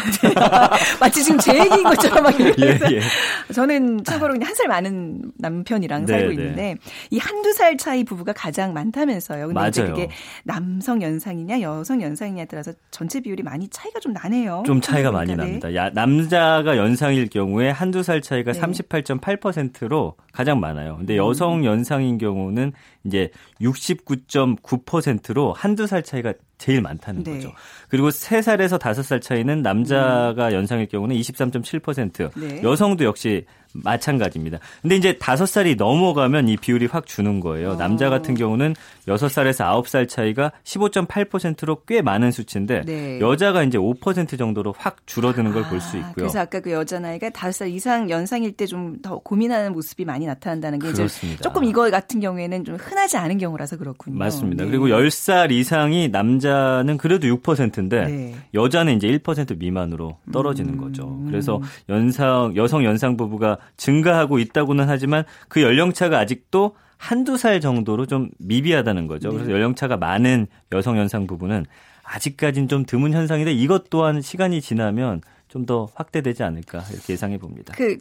마치 1.00 1.24
지금 1.24 1.40
제 1.40 1.58
얘기인 1.58 1.84
것처럼 1.84 2.24
막 2.24 2.34
예, 2.60 2.80
예. 2.92 3.54
저는 3.54 4.04
참고로 4.04 4.34
그냥 4.34 4.48
한 4.50 4.54
살 4.56 4.68
많은 4.68 4.83
많은 4.84 5.32
남편이랑 5.38 6.06
네, 6.06 6.14
살고 6.14 6.28
네. 6.28 6.34
있는데 6.34 6.76
이 7.10 7.18
한두 7.18 7.54
살 7.54 7.78
차이 7.78 8.04
부부가 8.04 8.34
가장 8.34 8.74
많다면서요. 8.74 9.48
근데 9.48 9.54
맞아요. 9.54 9.70
이제 9.70 9.84
그게 9.86 10.10
남성 10.44 11.02
연상이냐 11.02 11.62
여성 11.62 12.02
연상이냐에 12.02 12.46
따라서 12.46 12.74
전체 12.92 13.20
비율이 13.22 13.42
많이 13.44 13.68
차이가 13.70 14.00
좀 14.00 14.14
나네요. 14.14 14.64
좀 14.66 14.82
차이가 14.82 15.12
많이 15.12 15.32
네. 15.32 15.36
납니다. 15.36 15.74
야, 15.76 15.90
남자가 15.90 16.78
연상일 16.78 17.30
경우에 17.30 17.70
한두 17.70 18.04
살 18.04 18.22
차이가 18.22 18.52
네. 18.52 18.60
38.8%로 18.60 20.16
가장 20.32 20.60
많아요. 20.60 20.98
근데 20.98 21.16
음. 21.16 21.18
여성 21.18 21.66
연상인 21.66 22.18
경우는 22.18 22.74
이제 23.06 23.30
69.9%로 23.62 25.54
한두 25.54 25.88
살 25.88 26.04
차이가 26.04 26.34
제일 26.58 26.82
많다는 26.82 27.24
네. 27.24 27.34
거죠. 27.34 27.52
그리고 27.90 28.10
3살에서 28.10 28.80
5살 28.80 29.22
차이는 29.22 29.62
남자가 29.62 30.48
음. 30.48 30.54
연상일 30.54 30.88
경우는 30.88 31.16
23.7%, 31.18 32.32
네. 32.40 32.64
여성도 32.64 33.04
역시 33.04 33.46
마찬가지입니다. 33.74 34.60
근데 34.82 34.96
이제 34.96 35.14
5살이 35.14 35.78
넘어가면 35.78 36.48
이 36.48 36.58
비율이 36.58 36.86
확 36.88 37.06
주는 37.06 37.40
거예요. 37.40 37.72
어. 37.72 37.78
남자 37.78 38.10
같은 38.10 38.36
경우는 38.36 38.76
6살에서 39.08 39.84
9살 39.84 40.08
차이가 40.08 40.52
15.8%로 40.64 41.82
꽤 41.88 42.02
많은 42.02 42.32
수치인데 42.32 42.82
네. 42.86 43.20
여자가 43.20 43.64
이제 43.64 43.78
5% 43.78 44.38
정도로 44.38 44.74
확 44.78 44.98
줄어드는 45.06 45.52
걸 45.52 45.64
볼수 45.64 45.98
아, 45.98 46.00
있고요. 46.00 46.14
그래서 46.16 46.40
아까 46.40 46.60
그 46.60 46.72
여자 46.72 47.00
나이가 47.00 47.30
5살 47.30 47.72
이상 47.72 48.10
연상일 48.10 48.52
때 48.54 48.66
좀 48.66 48.84
더 49.02 49.20
고민하는 49.20 49.74
모습이 49.74 50.06
많이 50.06 50.26
나타난다는 50.26 50.80
게 50.80 50.92
그렇습니다. 50.92 51.42
조금 51.42 51.64
이거 51.64 51.90
같은 51.90 52.20
경우에는 52.20 52.64
좀 52.66 52.76
흔하지 52.76 53.18
않은 53.18 53.38
경우라서 53.38 53.78
그렇군요. 53.78 54.18
맞습니다. 54.18 54.64
네. 54.64 54.70
그리고 54.70 54.88
10살 54.88 55.52
이상이 55.52 56.10
남자는 56.10 56.98
그래도 56.98 57.28
6%인데 57.28 58.06
네. 58.06 58.36
여자는 58.54 58.96
이제 58.96 59.08
1% 59.08 59.58
미만으로 59.58 60.18
떨어지는 60.32 60.76
음. 60.76 60.78
거죠. 60.78 61.20
그래서 61.28 61.62
연상 61.90 62.54
여성 62.56 62.84
연상 62.84 63.18
부부가 63.18 63.58
증가하고 63.78 64.40
있다고는 64.40 64.86
하지만 64.88 65.24
그 65.48 65.62
연령차가 65.62 66.20
아직도 66.20 66.76
한두 66.98 67.38
살 67.38 67.60
정도로 67.60 68.06
좀 68.06 68.30
미비하다는 68.40 69.08
거죠. 69.08 69.30
그래서 69.30 69.48
네. 69.48 69.54
연령차가 69.54 69.98
많은 69.98 70.48
여성 70.72 70.98
연상 70.98 71.28
부부는 71.28 71.66
아직까지는 72.04 72.68
좀 72.68 72.86
드문 72.86 73.14
현상인데 73.14 73.52
이것 73.52 73.90
또한 73.90 74.22
시간이 74.22 74.62
지나면 74.62 75.22
좀더 75.54 75.90
확대되지 75.94 76.44
않을까 76.44 76.84
이렇게 76.92 77.14
예상해 77.14 77.38
봅니다. 77.38 77.74
그 77.78 77.98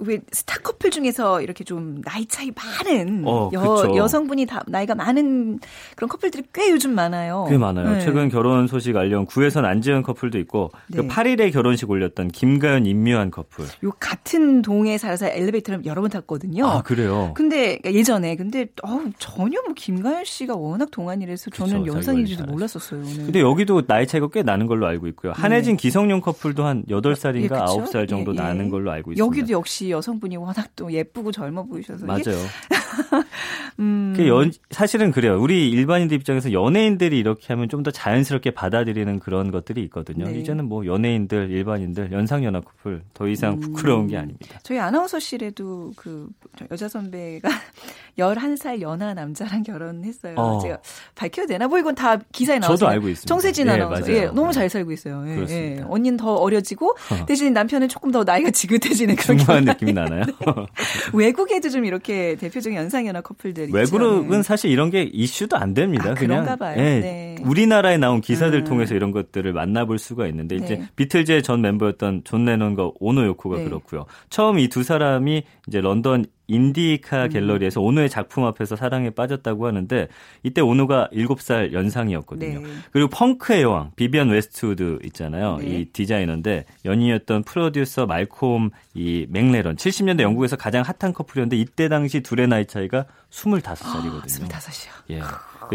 왜 0.00 0.20
스타 0.32 0.58
커플 0.58 0.90
중에서 0.90 1.40
이렇게 1.40 1.64
좀 1.64 2.00
나이 2.02 2.26
차이 2.26 2.50
많은 2.54 3.22
어, 3.26 3.50
여, 3.52 3.92
여성분이 3.96 4.46
다 4.46 4.62
나이가 4.66 4.94
많은 4.94 5.58
그런 5.94 6.08
커플들이 6.08 6.44
꽤 6.52 6.70
요즘 6.70 6.94
많아요. 6.94 7.46
꽤 7.48 7.56
많아요. 7.56 7.92
네. 7.92 8.00
최근 8.00 8.28
결혼 8.28 8.66
소식 8.66 8.96
알려 8.96 9.24
구혜선 9.24 9.64
안지현 9.64 10.02
커플도 10.02 10.38
있고 10.40 10.70
그 10.92 10.96
네. 11.00 11.02
그 11.02 11.08
8일에 11.08 11.52
결혼식 11.52 11.90
올렸던 11.90 12.28
김가연 12.28 12.86
임묘한 12.86 13.30
커플. 13.30 13.64
요 13.84 13.92
같은 13.98 14.62
동에 14.62 14.98
살아서 14.98 15.26
엘리베이터를 15.26 15.86
여러 15.86 16.00
번 16.00 16.10
탔거든요. 16.10 16.66
아 16.66 16.82
그래요? 16.82 17.32
근데 17.34 17.78
그러니까 17.78 17.92
예전에 17.94 18.36
근데 18.36 18.66
어 18.82 19.00
전혀 19.18 19.60
뭐 19.62 19.74
김가연 19.74 20.24
씨가 20.24 20.56
워낙 20.56 20.90
동안이라서 20.90 21.50
저는 21.50 21.84
그쵸, 21.84 21.96
여성인지도 21.96 22.44
몰랐었어요. 22.44 23.00
오늘. 23.00 23.16
근데 23.16 23.40
여기도 23.40 23.86
나이 23.86 24.06
차이가 24.06 24.28
꽤 24.32 24.42
나는 24.42 24.66
걸로 24.66 24.86
알고 24.86 25.06
있고요. 25.08 25.32
한혜진 25.32 25.76
네. 25.76 25.80
기성용 25.82 26.20
커플도 26.20 26.64
한 26.64 26.84
8살인가 26.84 27.42
예, 27.42 27.48
9살 27.48 28.08
정도 28.08 28.32
예, 28.32 28.36
예. 28.38 28.42
나는 28.42 28.68
걸로 28.68 28.90
알고 28.90 29.12
있습니다. 29.12 29.24
여기도 29.24 29.52
역시 29.52 29.85
여성분이 29.90 30.36
워낙 30.36 30.68
또 30.76 30.92
예쁘고 30.92 31.32
젊어 31.32 31.62
보이셔서 31.64 32.04
맞아요. 32.06 32.22
음. 33.78 34.14
그 34.16 34.26
연, 34.28 34.50
사실은 34.70 35.10
그래요. 35.12 35.38
우리 35.40 35.70
일반인들 35.70 36.16
입장에서 36.16 36.52
연예인들이 36.52 37.18
이렇게 37.18 37.52
하면 37.52 37.68
좀 37.68 37.86
더 37.86 37.92
자연스럽게 37.92 38.50
받아들이는 38.50 39.20
그런 39.20 39.52
것들이 39.52 39.80
있거든요. 39.84 40.24
네. 40.24 40.40
이제는 40.40 40.64
뭐 40.64 40.84
연예인들, 40.86 41.50
일반인들, 41.52 42.10
연상연하 42.10 42.60
커플 42.60 43.02
더 43.14 43.28
이상 43.28 43.52
음. 43.54 43.60
부끄러운 43.60 44.08
게 44.08 44.16
아닙니다. 44.16 44.58
저희 44.64 44.80
아나운서실에도 44.80 45.92
그 45.94 46.28
여자 46.72 46.88
선배가 46.88 47.48
11살 48.18 48.80
연하 48.80 49.14
남자랑 49.14 49.62
결혼했어요. 49.62 50.34
어. 50.36 50.58
제가 50.60 50.78
밝혀도 51.14 51.46
되나? 51.48 51.68
뭐 51.68 51.78
이건 51.78 51.94
다 51.94 52.16
기사에 52.32 52.58
나왔어요. 52.58 52.76
저도 52.76 52.88
알고 52.90 53.08
있습니다. 53.10 53.28
정세진 53.28 53.68
예, 53.68 53.70
아나운서. 53.70 54.12
예, 54.12 54.24
너무 54.26 54.52
잘 54.52 54.68
살고 54.68 54.90
있어요. 54.90 55.22
예, 55.28 55.46
예. 55.48 55.84
언니는 55.86 56.16
더 56.16 56.34
어려지고 56.34 56.96
대신 57.28 57.52
남편은 57.52 57.88
조금 57.88 58.10
더 58.10 58.24
나이가 58.24 58.50
지긋해지는 58.50 59.14
그런 59.14 59.36
느낌이 59.76 59.92
나나요? 59.92 60.24
네. 60.40 60.66
외국에도 61.12 61.68
좀 61.70 61.84
이렇게 61.84 62.36
대표적 62.36 62.72
인 62.72 62.78
연상연하 62.78 63.20
커플들이 63.20 63.72
외국은 63.72 64.42
사실 64.42 64.70
이런 64.70 64.90
게 64.90 65.02
이슈도 65.02 65.56
안 65.56 65.74
됩니다. 65.74 66.10
아, 66.10 66.14
그냥 66.14 66.44
그런가 66.44 66.56
봐요. 66.56 66.76
예, 66.78 67.00
네. 67.00 67.36
우리나라에 67.42 67.96
나온 67.98 68.20
기사들 68.20 68.60
음. 68.60 68.64
통해서 68.64 68.94
이런 68.94 69.10
것들을 69.10 69.52
만나볼 69.52 69.98
수가 69.98 70.26
있는데 70.28 70.56
이제 70.56 70.76
네. 70.76 70.88
비틀즈의 70.96 71.42
전 71.42 71.60
멤버였던 71.60 72.22
존 72.24 72.44
레논과 72.44 72.90
오노 73.00 73.24
요코가 73.26 73.58
네. 73.58 73.64
그렇고요. 73.64 74.06
처음 74.30 74.58
이 74.58 74.68
두 74.76 74.82
사람이 74.82 75.42
이제 75.68 75.80
런던 75.80 76.26
인디카 76.48 77.24
음. 77.24 77.28
갤러리에서 77.30 77.80
음. 77.80 77.86
오노의 77.86 78.10
작품 78.10 78.44
앞에서 78.44 78.76
사랑에 78.76 79.10
빠졌다고 79.10 79.66
하는데 79.66 80.08
이때 80.42 80.60
오노가 80.60 81.08
7살 81.12 81.72
연상이었거든요. 81.72 82.60
네. 82.60 82.66
그리고 82.92 83.08
펑크의 83.08 83.62
여왕 83.62 83.92
비비안 83.96 84.28
웨스트우드 84.28 84.98
있잖아요. 85.04 85.58
네. 85.60 85.66
이 85.66 85.84
디자이너인데 85.86 86.64
연인이었던 86.84 87.42
프로듀서 87.44 88.06
말콤 88.06 88.70
이 88.94 89.26
맥라렌 89.28 89.76
70년대 89.76 90.22
영국에서 90.22 90.56
가장 90.56 90.82
핫한 90.82 91.12
커플이었는데 91.12 91.56
이때 91.56 91.88
당시 91.88 92.20
둘의 92.20 92.48
나이 92.48 92.66
차이가 92.66 93.06
25살이거든요. 93.30 94.52
아, 94.52 94.58
25이요. 94.58 94.90
예. 95.10 95.20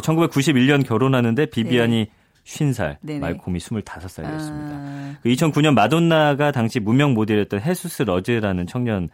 1991년 0.02 0.86
결혼하는데 0.86 1.48
비비안이 1.48 2.06
네. 2.06 2.12
50살, 2.44 2.98
네네. 3.02 3.20
말콤이 3.20 3.60
25살이었습니다. 3.60 4.72
아... 4.72 5.16
2009년 5.26 5.70
그 5.70 5.70
마돈나가 5.70 6.52
당시 6.52 6.80
무명 6.80 7.14
모델이었던 7.14 7.62
헤수스 7.62 8.04
러즈라는 8.04 8.68
청년 8.68 9.10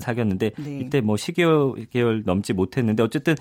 사귀었는데 0.00 0.50
네. 0.56 0.78
이때 0.80 1.00
뭐 1.00 1.16
10개월 1.16 1.88
개월 1.90 2.22
넘지 2.24 2.52
못했는데 2.52 3.02
어쨌든 3.02 3.34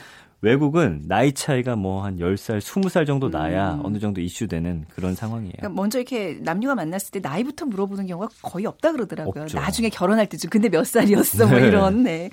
외국은 0.45 1.01
나이 1.07 1.33
차이가 1.33 1.75
뭐 1.75 2.05
한 2.05 2.17
10살, 2.17 2.59
20살 2.59 3.07
정도 3.07 3.29
나야 3.29 3.73
음. 3.73 3.81
어느 3.83 3.97
정도 3.99 4.21
이슈되는 4.21 4.85
그런 4.93 5.15
상황이에요. 5.15 5.53
그러니까 5.57 5.81
먼저 5.81 5.97
이렇게 5.97 6.37
남녀가 6.41 6.75
만났을 6.75 7.11
때 7.11 7.19
나이부터 7.19 7.65
물어보는 7.65 8.05
경우가 8.05 8.29
거의 8.43 8.67
없다 8.67 8.91
그러더라고요. 8.91 9.43
없죠. 9.43 9.59
나중에 9.59 9.89
결혼할 9.89 10.27
때쯤 10.27 10.49
근데 10.51 10.69
몇 10.69 10.85
살이었어 10.85 11.47
뭐 11.47 11.59
네. 11.59 11.67
이런. 11.67 12.03
네. 12.03 12.29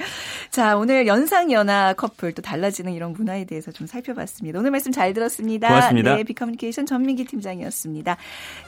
자, 0.51 0.77
오늘 0.77 1.07
연상연하 1.07 1.95
커플 1.95 2.33
또 2.33 2.43
달라지는 2.43 2.93
이런 2.93 3.13
문화에 3.15 3.45
대해서 3.47 3.73
좀 3.73 3.87
살펴봤습니다. 3.87 4.59
오늘 4.59 4.71
말씀 4.71 4.93
잘 4.93 5.15
들었습니다. 5.15 5.69
고맙습니다. 5.69 6.17
네, 6.17 6.25
비커뮤니케이션 6.25 6.85
전민기 6.85 7.25
팀장이었습니다. 7.25 8.17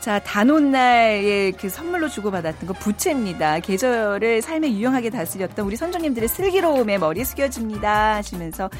자, 0.01 0.19
단오날에 0.21 1.53
그 1.61 1.69
선물로 1.69 2.09
주고받았던 2.09 2.67
거 2.67 2.73
부채입니다. 2.75 3.61
계절을 3.61 4.41
삶에 4.41 4.73
유용하게 4.73 5.11
다스렸던 5.11 5.67
우리 5.67 5.77
선조님들의 5.77 6.29
슬기로움에 6.31 6.97
머리 6.97 7.25
숙여집니다 7.25 8.15
하시면서 8.15 8.71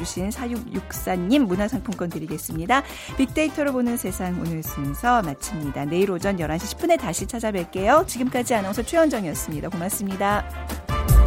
보내주신 0.00 0.30
4664님 0.30 1.46
문화상품권 1.46 2.08
드리겠습니다. 2.08 2.82
빅데이터로 3.16 3.72
보는 3.72 3.96
세상 3.96 4.40
오늘 4.40 4.62
순서 4.62 5.22
마칩니다. 5.22 5.86
내일 5.86 6.10
오전 6.10 6.36
11시 6.36 6.76
10분에 6.76 6.98
다시 6.98 7.26
찾아뵐게요. 7.26 8.06
지금까지 8.06 8.54
아나운서 8.54 8.82
최현정이었습니다. 8.82 9.68
고맙습니다. 9.68 11.19